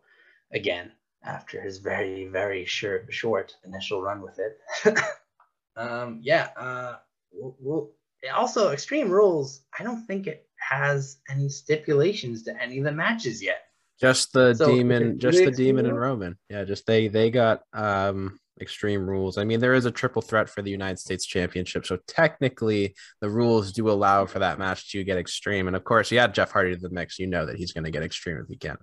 [0.53, 0.93] again
[1.25, 4.99] after his very very short short initial run with it.
[5.77, 6.49] um, yeah.
[6.57, 6.97] Uh,
[7.35, 7.91] we'll,
[8.35, 9.63] also Extreme Rules.
[9.79, 13.61] I don't think it has any stipulations to any of the matches yet.
[14.01, 16.37] Just the so demon, just the demon and Roman.
[16.49, 19.37] Yeah, just they they got um extreme rules.
[19.39, 23.31] I mean, there is a triple threat for the United States Championship, so technically the
[23.31, 25.67] rules do allow for that match to get extreme.
[25.67, 27.85] And of course, you add Jeff Hardy to the mix, you know that he's going
[27.85, 28.77] to get extreme if he can.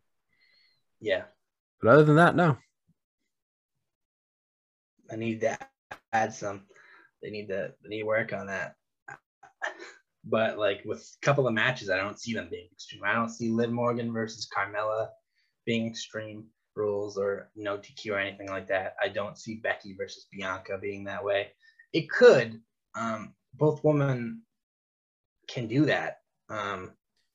[0.99, 1.23] Yeah,
[1.82, 2.57] but other than that, no.
[5.11, 5.57] I need to
[6.14, 6.64] add some
[7.22, 8.76] they need to they need to work on that.
[10.23, 13.03] But like with a couple of matches, I don't see them being extreme.
[13.03, 15.07] I don't see Liv Morgan versus Carmella
[15.65, 16.45] being extreme
[16.76, 18.95] rules or no DQ or anything like that.
[19.02, 21.48] I don't see Becky versus Bianca being that way.
[21.93, 22.61] It could.
[22.95, 24.43] Um, both women
[25.48, 26.18] can do that.
[26.49, 26.91] Um,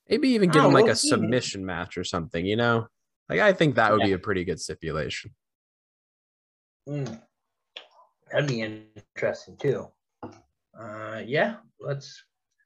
[0.09, 2.87] Maybe even give them like we'll a submission match or something, you know?
[3.29, 5.35] Like I think that would be a pretty good stipulation.
[6.89, 7.21] mm,
[8.31, 9.89] that'd be interesting too.
[10.23, 12.23] Uh, yeah, let's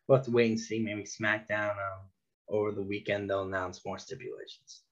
[0.07, 0.81] we'll have to wait and see.
[0.81, 2.09] Maybe SmackDown um,
[2.49, 4.82] over the weekend they'll announce more stipulations.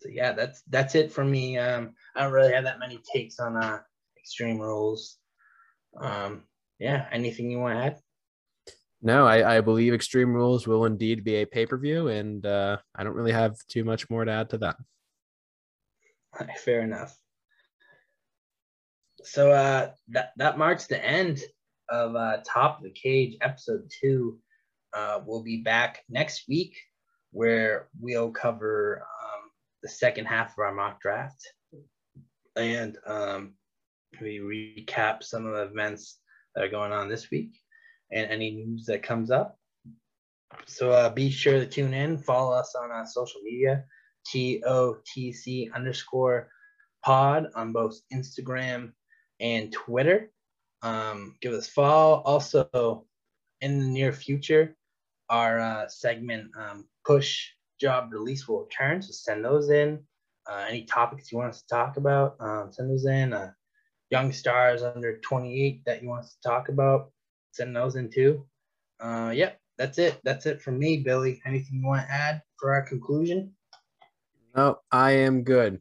[0.00, 1.58] So yeah, that's that's it for me.
[1.58, 3.80] Um, I don't really have that many takes on uh
[4.18, 5.18] Extreme Rules.
[6.00, 6.44] Um,
[6.78, 7.98] yeah, anything you want to add?
[9.02, 12.78] No, I, I believe Extreme Rules will indeed be a pay per view, and uh,
[12.94, 14.76] I don't really have too much more to add to that.
[16.64, 17.16] Fair enough.
[19.24, 21.40] So uh that that marks the end
[21.88, 24.38] of uh Top of the Cage episode 2.
[24.92, 26.76] Uh we'll be back next week
[27.30, 29.50] where we'll cover um
[29.82, 31.40] the second half of our mock draft
[32.56, 33.54] and um
[34.20, 36.18] we recap some of the events
[36.54, 37.56] that are going on this week
[38.10, 39.58] and any news that comes up.
[40.66, 43.84] So uh, be sure to tune in, follow us on uh, social media,
[44.32, 46.50] TOTC underscore
[47.02, 48.92] pod on both Instagram
[49.42, 50.30] and Twitter.
[50.82, 52.22] Um, give us follow.
[52.24, 53.04] Also,
[53.60, 54.76] in the near future,
[55.28, 57.48] our uh, segment um, push
[57.80, 59.02] job release will return.
[59.02, 60.00] So send those in.
[60.50, 63.32] Uh, any topics you want us to talk about, um, send those in.
[63.32, 63.52] Uh,
[64.10, 67.10] young stars under 28 that you want us to talk about,
[67.52, 68.44] send those in too.
[69.00, 70.20] Uh, yep, that's it.
[70.24, 71.40] That's it from me, Billy.
[71.46, 73.52] Anything you want to add for our conclusion?
[74.54, 75.80] No, I am good.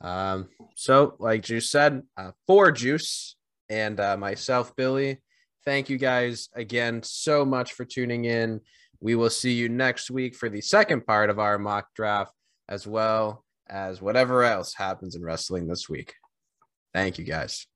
[0.00, 0.48] Um,
[0.78, 3.34] so, like Juice said, uh, for Juice
[3.68, 5.20] and uh, myself, Billy,
[5.64, 8.60] thank you guys again so much for tuning in.
[9.00, 12.32] We will see you next week for the second part of our mock draft,
[12.68, 16.14] as well as whatever else happens in wrestling this week.
[16.94, 17.66] Thank you guys.